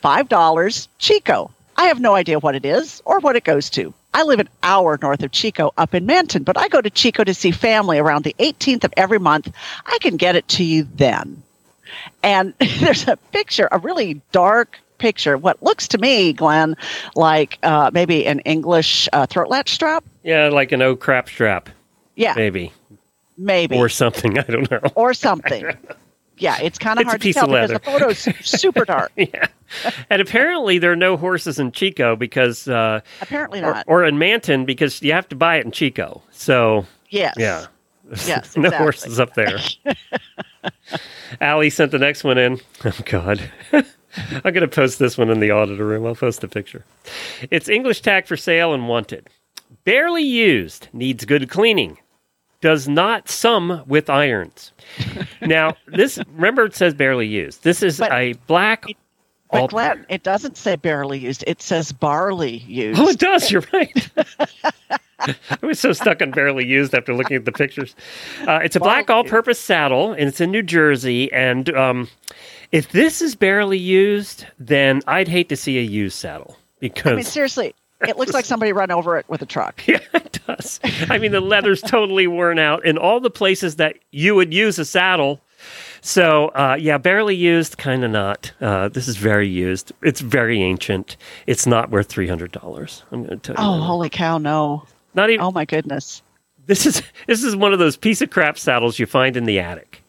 [0.00, 1.50] five dollars, Chico.
[1.76, 3.92] I have no idea what it is or what it goes to.
[4.14, 7.22] I live an hour north of Chico up in Manton, but I go to Chico
[7.24, 9.52] to see family around the 18th of every month.
[9.84, 11.42] I can get it to you then.
[12.22, 16.76] And there's a picture, a really dark picture, what looks to me, Glenn,
[17.14, 20.04] like uh, maybe an English uh, throat latch strap.
[20.22, 21.68] Yeah, like an oh crap strap.
[22.14, 22.72] Yeah, Maybe.
[23.36, 23.76] maybe.
[23.76, 24.38] Or something.
[24.38, 24.80] I don't know.
[24.94, 25.66] Or something.
[26.38, 28.18] Yeah, it's kind of hard to tell of because the photo's
[28.48, 29.10] super dark.
[29.16, 29.46] yeah.
[30.10, 33.84] and apparently there are no horses in Chico because uh, Apparently or, not.
[33.88, 36.22] or in Manton because you have to buy it in Chico.
[36.30, 37.34] So Yes.
[37.38, 37.66] yeah,
[38.26, 38.76] Yes, no exactly.
[38.78, 39.58] horses up there.
[41.40, 42.60] Allie sent the next one in.
[42.84, 43.40] Oh God.
[43.72, 46.06] I'm going to post this one in the auditor room.
[46.06, 46.84] I'll post a picture.
[47.50, 49.28] It's English tack for sale and wanted.
[49.84, 51.98] Barely used, needs good cleaning.
[52.66, 54.72] Does not sum with irons.
[55.40, 57.62] now, this, remember it says barely used.
[57.62, 58.86] This is a black.
[59.52, 61.44] But all- Glenn, it doesn't say barely used.
[61.46, 62.98] It says barley used.
[63.00, 63.52] Oh, it does.
[63.52, 64.10] You're right.
[65.20, 67.94] I was so stuck on barely used after looking at the pictures.
[68.48, 71.32] Uh, it's a black all-purpose saddle, and it's in New Jersey.
[71.32, 72.08] And um,
[72.72, 77.14] if this is barely used, then I'd hate to see a used saddle because I
[77.14, 77.76] mean, seriously,
[78.06, 79.82] it looks like somebody run over it with a truck.
[79.88, 80.80] Yeah, it does.
[81.08, 84.78] I mean, the leather's totally worn out in all the places that you would use
[84.78, 85.40] a saddle.
[86.02, 88.52] So, uh, yeah, barely used, kind of not.
[88.60, 89.92] Uh, this is very used.
[90.02, 91.16] It's very ancient.
[91.46, 93.02] It's not worth three hundred dollars.
[93.10, 93.70] I'm going to tell you.
[93.70, 93.84] Oh, that.
[93.84, 94.38] holy cow!
[94.38, 94.84] No.
[95.14, 95.40] Not even.
[95.44, 96.22] Oh my goodness.
[96.66, 99.58] This is this is one of those piece of crap saddles you find in the
[99.58, 100.02] attic.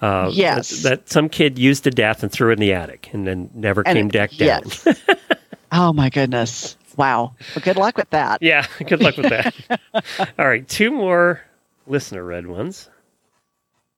[0.00, 0.82] Uh, Yes.
[0.82, 3.82] that, that some kid used to death and threw in the attic, and then never
[3.84, 4.62] And came it- back down.
[4.64, 4.86] yes.
[5.72, 6.76] Oh my goodness.
[6.96, 7.34] Wow.
[7.54, 8.42] Well, good luck with that.
[8.42, 9.54] Yeah, good luck with that.
[10.38, 11.42] All right, two more
[11.86, 12.88] listener read ones.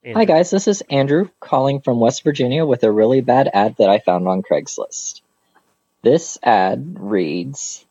[0.06, 0.50] Hi, guys.
[0.50, 4.26] This is Andrew calling from West Virginia with a really bad ad that I found
[4.26, 5.20] on Craigslist.
[6.02, 7.84] This ad reads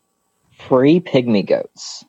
[0.57, 2.03] Free pygmy goats.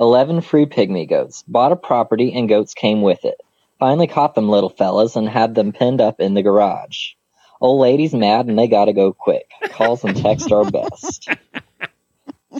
[0.00, 1.42] 11 free pygmy goats.
[1.46, 3.40] Bought a property and goats came with it.
[3.78, 7.12] Finally caught them little fellas and had them pinned up in the garage.
[7.60, 9.50] Old lady's mad and they gotta go quick.
[9.70, 11.28] Calls and texts are best.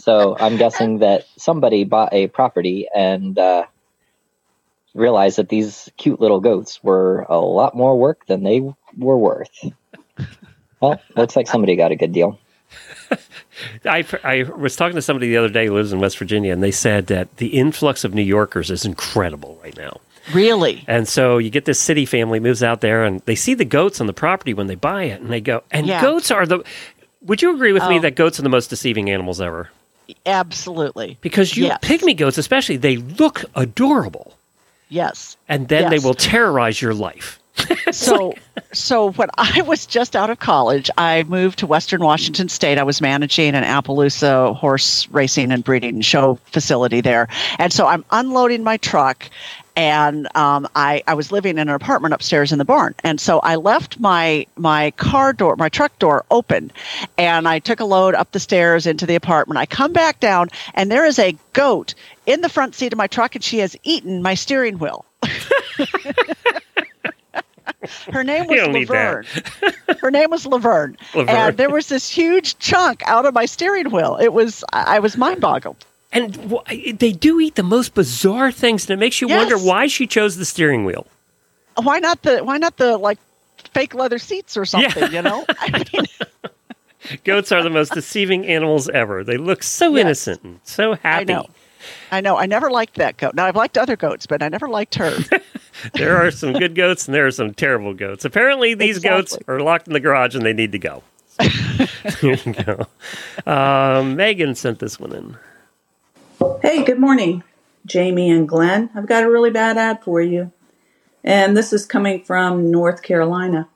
[0.01, 3.65] So I'm guessing that somebody bought a property and uh,
[4.93, 8.61] realized that these cute little goats were a lot more work than they
[8.97, 9.49] were worth.
[10.81, 12.39] Well, looks like somebody got a good deal.
[13.85, 16.61] I, I was talking to somebody the other day who lives in West Virginia, and
[16.61, 20.01] they said that the influx of New Yorkers is incredible right now.
[20.33, 20.83] Really?
[20.87, 24.01] And so you get this city family moves out there, and they see the goats
[24.01, 26.01] on the property when they buy it, and they go, and Yeah.
[26.01, 26.63] goats are the.
[27.21, 28.01] Would you agree with me Oh.
[28.01, 29.69] that goats are the most deceiving animals ever?
[30.25, 31.17] Absolutely.
[31.21, 31.79] Because you Yes.
[31.81, 34.33] pygmy goats, especially, they look adorable,
[34.89, 35.37] Yes.
[35.49, 37.39] and then they will terrorize your life.
[37.91, 38.33] so
[38.73, 42.77] so when I was just out of college, I moved to Western Washington State.
[42.77, 47.29] I was managing an Appaloosa horse racing and breeding show facility there.
[47.57, 49.29] And so I'm unloading my truck
[49.75, 52.95] and um, I, I was living in an apartment upstairs in the barn.
[53.03, 56.71] And so I left my my car door, my truck door open,
[57.17, 59.57] and I took a load up the stairs into the apartment.
[59.57, 61.93] I come back down, and there is a goat
[62.25, 65.05] in the front seat of my truck, and she has eaten my steering wheel.
[68.11, 69.25] Her name was You don't need Laverne.
[69.99, 70.97] Her name was Laverne.
[71.13, 71.29] Laverne.
[71.29, 74.17] And there was this huge chunk out of my steering wheel.
[74.19, 75.85] It was I was mind boggled.
[76.15, 76.33] And
[76.99, 79.37] they do eat the most bizarre things, and it makes you Yes.
[79.37, 81.05] wonder why she chose the steering wheel.
[81.81, 83.17] Why not the why not the like
[83.73, 85.45] fake leather seats or something, you know?
[85.59, 86.05] I mean,
[87.23, 89.23] Goats are the most deceiving animals ever.
[89.23, 90.01] They look so Yes.
[90.01, 91.33] innocent and so happy.
[91.33, 91.45] I know.
[92.11, 92.37] I know.
[92.37, 93.35] I never liked that goat.
[93.35, 95.11] Now I've liked other goats, but I never liked her.
[95.93, 98.23] There are some good goats and there are some terrible goats.
[98.23, 101.03] Apparently, these goats are locked in the garage and they need to go.
[102.21, 102.87] there you go.
[103.45, 105.37] Um, Megan sent this one in.
[106.37, 107.43] Hey, good morning,
[107.85, 108.89] Jamie and Glenn.
[108.93, 110.51] I've got a really bad ad for you.
[111.23, 113.69] And this is coming from North Carolina.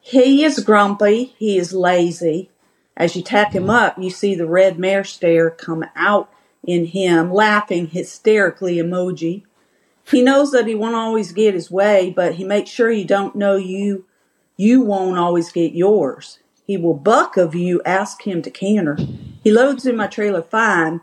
[0.00, 1.34] He is grumpy.
[1.38, 2.50] He is lazy.
[2.96, 6.30] As you tack him up, you see the red mare stare come out
[6.62, 9.44] in him, laughing hysterically emoji.
[10.10, 13.34] He knows that he won't always get his way, but he makes sure you don't
[13.34, 14.04] know you
[14.56, 16.38] you won't always get yours.
[16.66, 18.98] He will buck of you, ask him to canter.
[19.42, 21.00] He loads in my trailer fine,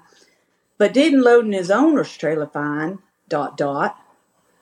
[0.82, 2.98] but didn't load in his owner's trailer fine.
[3.30, 4.04] Dot dot.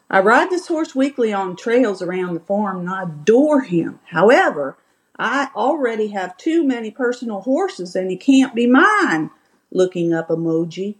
[0.09, 4.01] I ride this horse weekly on trails around the farm and I adore him.
[4.07, 4.75] However,
[5.17, 9.31] I already have too many personal horses and he can't be mine.
[9.71, 10.95] Looking up emoji.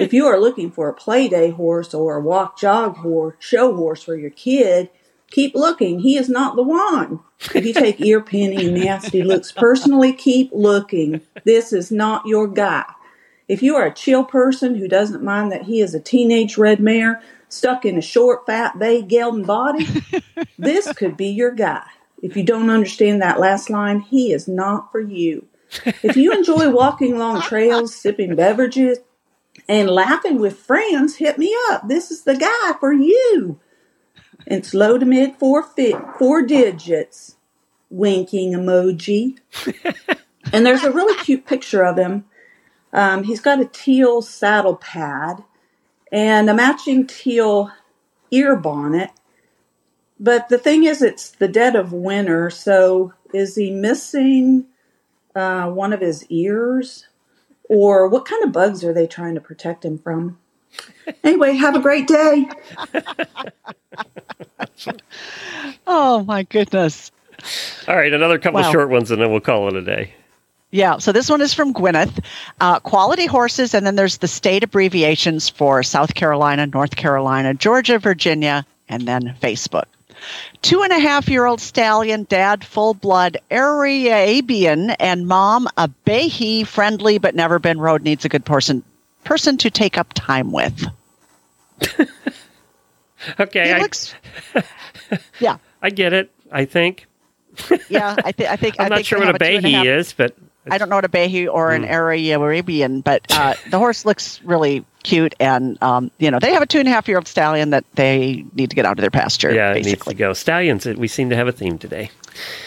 [0.00, 3.72] If you are looking for a play day horse or a walk jog horse, show
[3.76, 4.90] horse for your kid,
[5.30, 6.00] keep looking.
[6.00, 7.20] He is not the one.
[7.54, 11.20] If you take ear pinning and nasty looks personally, keep looking.
[11.44, 12.84] This is not your guy.
[13.50, 16.78] If you are a chill person who doesn't mind that he is a teenage red
[16.78, 19.88] mare stuck in a short, fat, bay gelding body,
[20.58, 21.82] this could be your guy.
[22.22, 25.48] If you don't understand that last line, he is not for you.
[25.84, 28.98] If you enjoy walking along trails, sipping beverages,
[29.68, 31.88] and laughing with friends, hit me up.
[31.88, 33.58] This is the guy for you.
[34.46, 37.34] It's low to mid four fit, four digits.
[37.88, 39.38] winking emoji.
[40.52, 42.26] and there's a really cute picture of him.
[42.92, 45.42] Um, he's got a teal saddle pad
[46.10, 47.70] and a matching teal
[48.30, 49.10] ear bonnet.
[50.18, 54.66] But the thing is, it's the dead of winter, so is he missing
[55.34, 57.06] uh, one of his ears?
[57.68, 60.38] Or what kind of bugs are they trying to protect him from?
[61.24, 62.48] Anyway, have a great day.
[65.86, 67.10] oh my goodness.
[67.88, 68.70] All right, another couple Wow.
[68.72, 70.14] short ones, and then we'll call it a day.
[70.72, 72.24] Yeah, so this one is from Gwyneth.
[72.60, 77.98] Uh, quality horses, and then there's the state abbreviations for South Carolina, North Carolina, Georgia,
[77.98, 79.86] Virginia, and then Facebook.
[80.62, 86.66] Two and a half year old stallion, dad full blood Arabian, and mom a Behi
[86.66, 88.84] friendly but never been rode needs a good person
[89.24, 90.86] person to take up time with.
[93.38, 94.14] Okay, I, looks-
[95.40, 96.30] Yeah, I get it.
[96.50, 97.06] I think.
[97.90, 98.16] yeah.
[98.24, 99.98] I, th- I think I'm I not think sure what a have two half- Behi
[99.98, 100.34] is, but
[100.70, 104.42] I don't know what a Behi or an Area Arabian, but uh, the horse looks
[104.42, 107.26] really cute, and um, you know they have a two and a half year old
[107.26, 109.52] stallion that they need to get out of their pasture.
[109.52, 110.32] yeah, it needs to go.
[110.34, 110.84] Stallions.
[110.84, 112.10] We seem to have a theme today.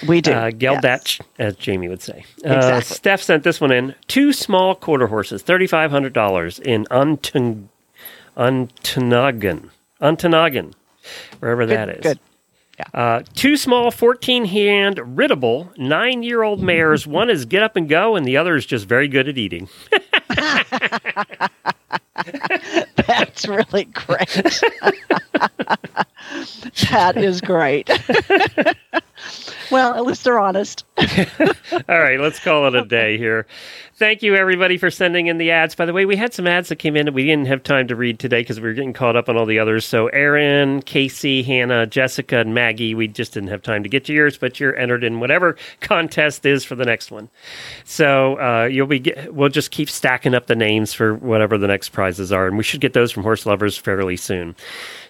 [0.07, 0.32] we do.
[0.34, 1.20] Uh, yes.
[1.38, 2.26] As Jamie would say.
[2.45, 2.95] Uh, Exactly.
[2.95, 3.94] Steph sent this one in.
[4.07, 7.68] Two small quarter horses, thirty-five hundred dollars in Untun-
[10.02, 10.74] Untunagan,
[11.40, 12.02] wherever that is.
[12.02, 12.20] good.
[12.93, 17.05] Uh, two small, fourteen-hand, riddable, nine-year-old mares.
[17.07, 19.68] one is get up and go, and the other is just very good at eating.
[23.07, 24.30] That's really great.
[26.91, 27.89] that is great.
[29.72, 30.85] well, at least they're honest.
[30.97, 33.45] All right, let's call it a day here.
[33.95, 35.76] Thank you, everybody, for sending in the ads.
[35.76, 37.88] By the way, we had some ads that came in that we didn't have time
[37.90, 39.86] to read today because we were getting caught up on all the others.
[39.86, 44.14] So, Aaron, Casey, Hannah, Jessica, and Maggie, we just didn't have time to get to
[44.14, 47.30] yours, but you're entered in whatever contest is for the next one.
[47.84, 51.68] So, uh, you'll be get, we'll just keep stacking up the names for whatever the
[51.68, 54.56] next prizes are, and we should get those from Horseloverz fairly soon.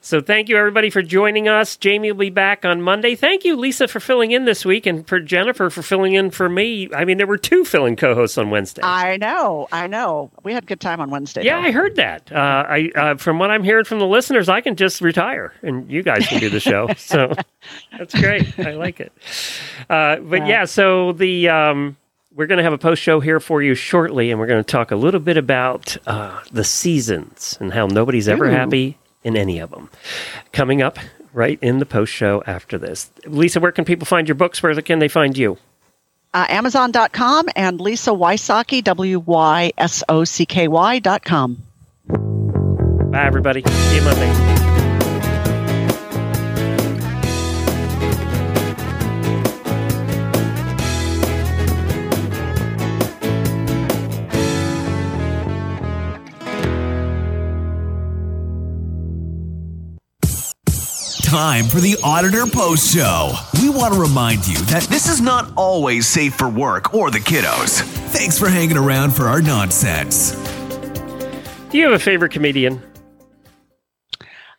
[0.01, 1.77] So, thank you, everybody, for joining us.
[1.77, 3.15] Jamie will be back on Monday.
[3.15, 6.49] Thank you, Lisa, for filling in this week, and for Jennifer for filling in for
[6.49, 6.89] me.
[6.93, 8.72] I mean, there were two filling co hosts on Wednesday.
[8.81, 10.31] I know, I know.
[10.43, 11.43] We had a good time on Wednesday.
[11.43, 11.67] Yeah, though.
[11.67, 12.31] I heard that.
[12.31, 15.89] Uh, I uh, from what I'm hearing from the listeners, I can just retire and
[15.91, 16.89] you guys can do the show.
[16.97, 17.33] so
[17.97, 18.57] that's great.
[18.59, 19.11] I like it.
[19.89, 21.97] Uh, but yeah, so the um,
[22.35, 24.71] we're going to have a post show here for you shortly, and we're going to
[24.71, 28.51] talk a little bit about uh, the seasons and how nobody's ever Ooh.
[28.51, 29.89] happy in any of them.
[30.51, 30.97] Coming up
[31.33, 33.11] right in the post show after this.
[33.25, 34.61] Lisa, where can people find your books?
[34.61, 35.57] Where can they find you?
[36.34, 41.57] Uh, Amazon.com and Lisa Wysocky, W Y S O C K Y.com.
[43.11, 43.61] Bye, everybody.
[43.64, 44.72] See you Monday.
[61.34, 63.34] Time for the Auditor Post Show.
[63.60, 67.18] We want to remind you that this is not always safe for work or the
[67.18, 67.81] kiddos.
[68.11, 70.34] Thanks for hanging around for our nonsense.
[71.72, 72.80] Do you have a favorite comedian?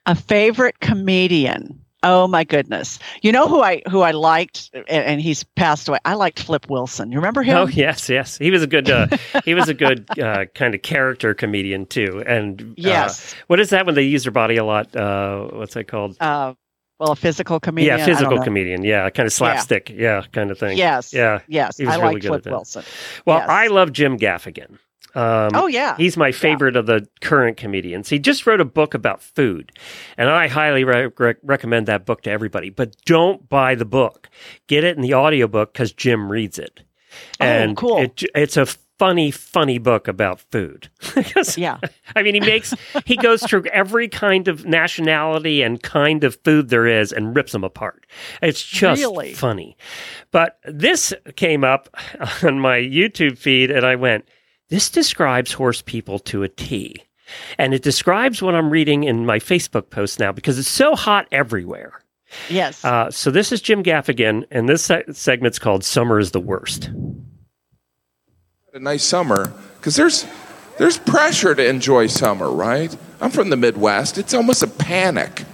[0.06, 1.80] A favorite comedian.
[2.02, 2.98] Oh my goodness!
[3.22, 5.98] You know who I who I liked, and, and he's passed away.
[6.04, 7.12] I liked Flip Wilson.
[7.12, 7.56] You remember him?
[7.56, 8.36] Oh yes, yes.
[8.36, 8.90] He was a good.
[8.90, 9.06] Uh,
[9.44, 12.24] he was a good uh, kind of character comedian too.
[12.26, 13.32] And uh, Yes.
[13.46, 14.94] what is that when they use their body a lot?
[14.96, 16.16] Uh, what's that called?
[17.04, 17.98] Well, a physical comedian.
[17.98, 18.82] Yeah, physical comedian.
[18.82, 19.90] Yeah, kind of slapstick.
[19.90, 20.78] Yeah, kind of thing.
[20.78, 21.12] Yes.
[21.12, 21.40] Yeah.
[21.48, 21.76] Yes.
[21.76, 22.50] He was I really like good Flip at that.
[22.52, 22.84] Wilson.
[23.26, 23.48] Well, Yes.
[23.50, 24.78] I love Jim Gaffigan.
[25.16, 25.96] Um, Oh, yeah.
[25.96, 28.08] he's my favorite of the current comedians.
[28.08, 29.70] He just wrote a book about food,
[30.16, 32.70] and I highly re- re- recommend that book to everybody.
[32.70, 34.28] But don't buy the book;
[34.66, 36.80] get it in the audiobook because Jim reads it.
[37.38, 37.98] Oh, And cool.
[37.98, 38.66] It, it's a
[38.98, 40.88] funny, funny book about food.
[41.56, 41.78] yeah.
[42.16, 46.68] I mean, he makes he goes through every kind of nationality and kind of food
[46.68, 48.06] there is and rips them apart.
[48.42, 49.34] It's just Really?
[49.34, 49.76] funny.
[50.30, 51.88] But this came up
[52.42, 54.28] on my YouTube feed, and I went,
[54.68, 57.02] "This describes horse people to a T.
[57.58, 61.26] And it describes what I'm reading in my Facebook post now because it's so hot
[61.32, 62.04] everywhere.
[62.50, 62.84] Yes.
[62.84, 66.90] Uh, so this is Jim Gaffigan, and this se- segment's called "Summer is the Worst."
[68.74, 70.26] A nice summer because there's
[70.78, 72.96] there's pressure to enjoy summer, right?
[73.20, 74.18] I'm from the Midwest.
[74.18, 75.44] It's almost a panic.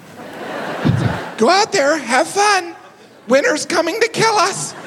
[1.37, 2.75] Go out there, have fun.
[3.29, 4.73] Winter's coming to kill us.
[4.73, 4.79] Go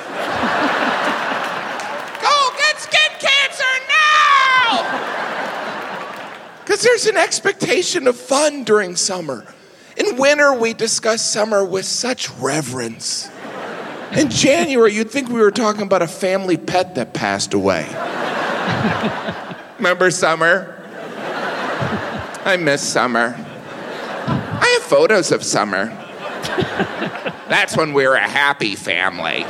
[2.57, 4.89] get skin cancer now!
[6.63, 9.45] Because there's an expectation of fun during summer.
[9.95, 13.29] In winter, we discuss summer with such reverence.
[14.13, 17.85] In January, you'd think we were talking about a family pet that passed away.
[19.77, 20.79] Remember summer?
[22.45, 23.35] I miss summer.
[23.37, 25.85] I have photos of summer.
[27.49, 29.45] That's when we were a happy family.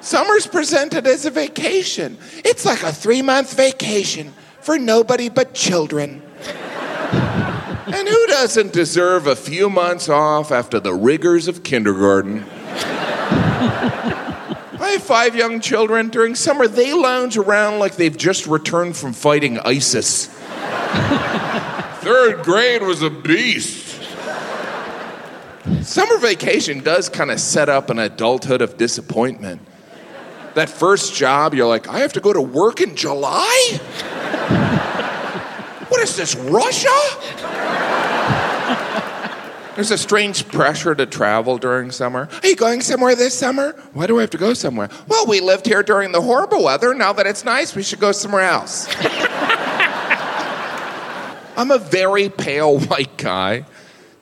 [0.00, 2.18] Summer's presented as a vacation.
[2.44, 6.22] It's like a three month vacation for nobody but children.
[7.86, 12.44] And who doesn't deserve a few months off after the rigors of kindergarten?
[14.94, 16.08] I have five young children.
[16.08, 20.26] During summer, they lounge around like they've just returned from fighting ISIS.
[21.98, 24.00] Third grade was a beast.
[25.82, 29.62] Summer vacation does kind of set up an adulthood of disappointment.
[30.54, 33.80] That first job, you're like, I have to go to work in July?
[35.88, 37.93] What is this, Russia?
[39.74, 42.28] There's a strange pressure to travel during summer.
[42.42, 43.72] Are you going somewhere this summer?
[43.92, 44.88] Why do I have to go somewhere?
[45.08, 46.94] Well, we lived here during the horrible weather.
[46.94, 48.86] Now that it's nice, we should go somewhere else.
[51.56, 53.64] I'm a very pale white guy.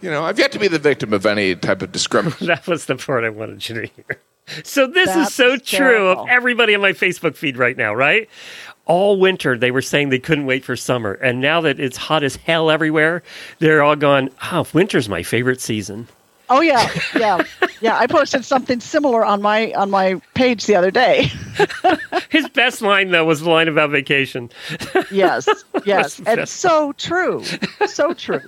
[0.01, 2.47] You know, I've yet to be the victim of any type of discrimination.
[2.49, 4.21] that was the part I wanted you to hear.
[4.65, 8.29] So this That's is so true of everybody on my Facebook feed right now, right?
[8.85, 12.23] All winter they were saying they couldn't wait for summer, and now that it's hot
[12.25, 13.23] as hell everywhere,
[13.59, 16.09] they're all gone, "Oh, winter's my favorite season."
[16.51, 17.43] Oh yeah, yeah,
[17.81, 17.97] yeah.
[17.99, 21.31] I posted something similar on my on my page the other day.
[22.29, 24.51] His best line though was the line about vacation.
[25.11, 25.49] Yes,
[25.87, 27.43] yes, and so true,
[27.87, 28.43] so true.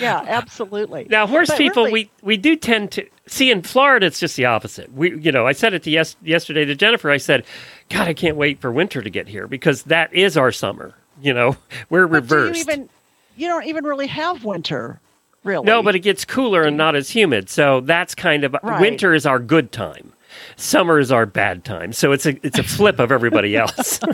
[0.00, 1.06] Yeah, absolutely.
[1.08, 4.06] Now, horse But people, really- we we do tend to see in Florida.
[4.06, 4.92] It's just the opposite.
[4.92, 7.10] We, you know, I said it to yes yesterday to Jennifer.
[7.10, 7.44] I said,
[7.88, 11.32] "God, I can't wait for winter to get here because that is our summer." You
[11.32, 11.56] know,
[11.88, 12.60] we're do you reversed.
[12.60, 12.88] even
[13.36, 15.00] you don't even really have winter,
[15.46, 15.64] really.
[15.64, 17.48] No, but it gets cooler and not as humid.
[17.48, 18.80] So that's kind of Right.
[18.80, 20.12] winter is our good time.
[20.56, 21.92] Summer is our bad time.
[21.92, 24.00] So it's a it's a flip of everybody else.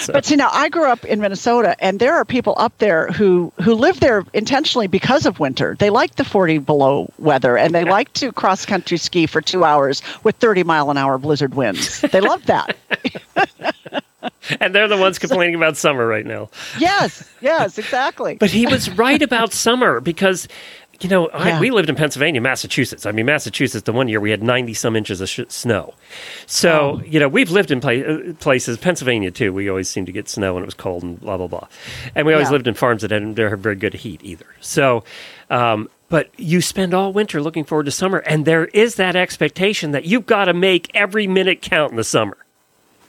[0.00, 3.08] So- But see, now I grew up in Minnesota, and there are people up there
[3.08, 5.76] who who live there intentionally because of winter.
[5.78, 9.64] They like the forty below weather, and they like to cross country ski for two
[9.64, 12.00] hours with thirty mile an hour blizzard winds.
[12.00, 12.76] They love that.
[14.60, 16.50] and they're the ones complaining about summer right now.
[16.78, 18.36] yes, yes, exactly.
[18.36, 20.48] But he was right about summer because,
[21.00, 23.06] you know, I, we lived in Pennsylvania, Massachusetts.
[23.06, 25.94] I mean, Massachusetts, the one year we had 90 some inches of sh- snow.
[26.46, 29.52] So, you know, we've lived in pla- uh, places, Pennsylvania too.
[29.52, 31.68] We always seemed to get snow when it was cold and blah, blah, blah.
[32.14, 32.52] And we always Yeah.
[32.52, 34.46] lived in farms that didn't have very good heat either.
[34.60, 35.04] So,
[35.50, 39.90] um, but you spend all winter looking forward to summer, and there is that expectation
[39.92, 42.38] that you've got to make every minute count in the summer.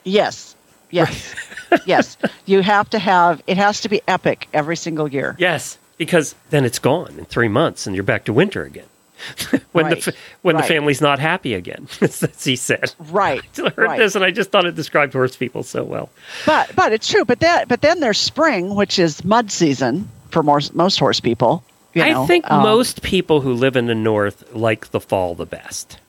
[0.04, 0.56] Yes,
[0.92, 1.36] yes,
[1.86, 2.18] yes.
[2.46, 5.36] You have to have it has to be epic every single year.
[5.40, 8.86] Yes, because then it's gone in three months, and you're back to winter again.
[9.74, 10.62] when Right, the when right.
[10.62, 12.94] the family's not happy again, as he said.
[13.00, 13.44] Right.
[13.60, 16.10] I heard this, and I just thought it described horse people so well.
[16.46, 17.26] But but it's true.
[17.26, 21.64] But that but then there's spring, which is mud season for most most horse people.
[21.94, 25.36] You know, I think um, most people who live in the north like the fall
[25.36, 26.00] the best.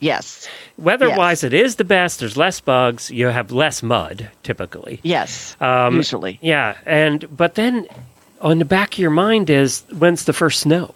[0.00, 0.48] Yes.
[0.76, 2.20] Weather-wise, it is the best.
[2.20, 3.10] There's less bugs.
[3.10, 5.00] You have less mud, typically.
[5.02, 5.56] Yes.
[5.60, 6.38] Um, usually.
[6.40, 7.86] Yeah, and but then
[8.40, 10.94] on the back of your mind is when's the first snow?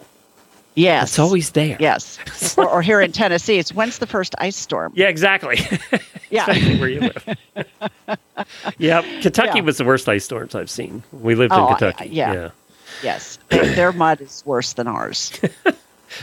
[0.75, 1.09] Yes.
[1.11, 1.77] It's always there.
[1.81, 2.19] Yes.
[2.59, 4.93] or, or here in Tennessee, it's when's the first ice storm?
[4.97, 5.59] Yeah, exactly.
[6.31, 6.49] Yeah.
[6.49, 7.37] Especially where you live.
[8.79, 9.05] yep.
[9.21, 9.65] Kentucky Yeah.
[9.65, 11.03] was the worst ice storms I've seen.
[11.13, 12.09] We lived Oh, in Kentucky.
[12.09, 12.49] yeah.
[13.03, 13.39] Yes.
[13.51, 15.39] Their, their mud is worse than ours.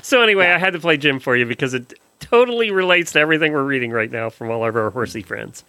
[0.01, 3.53] So anyway, I had to play Jim for you because it totally relates to everything
[3.53, 5.63] we're reading right now from all of our horsey friends.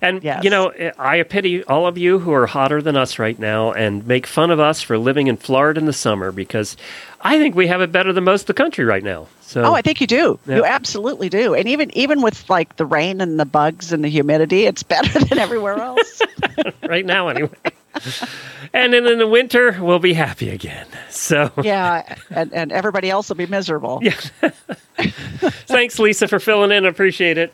[0.00, 3.72] And you know, I pity all of you who are hotter than us right now
[3.72, 6.76] and make fun of us for living in Florida in the summer because
[7.20, 9.26] I think we have it better than most of the country right now.
[9.40, 10.38] So Oh, I think you do.
[10.46, 10.56] Yeah.
[10.56, 11.54] You absolutely do.
[11.54, 15.18] And even even with like the rain and the bugs and the humidity, it's better
[15.24, 16.22] than everywhere else.
[16.88, 17.50] right now anyway.
[18.72, 20.86] And then in the winter, we'll be happy again.
[21.10, 24.00] So yeah, and and everybody else will be miserable.
[24.02, 24.12] Yeah.
[25.66, 26.84] thanks, Lisa, for filling in.
[26.84, 27.52] I appreciate it.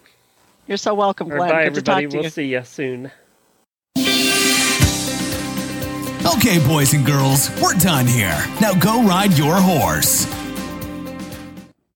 [0.66, 1.41] You're so welcome, Glenn.
[1.41, 2.07] right, bye, Good to talk everybody.
[2.11, 2.31] to We'll you.
[2.31, 3.11] see you soon.
[6.37, 8.43] Okay, boys and girls, we're done here.
[8.61, 10.25] Now go ride your horse.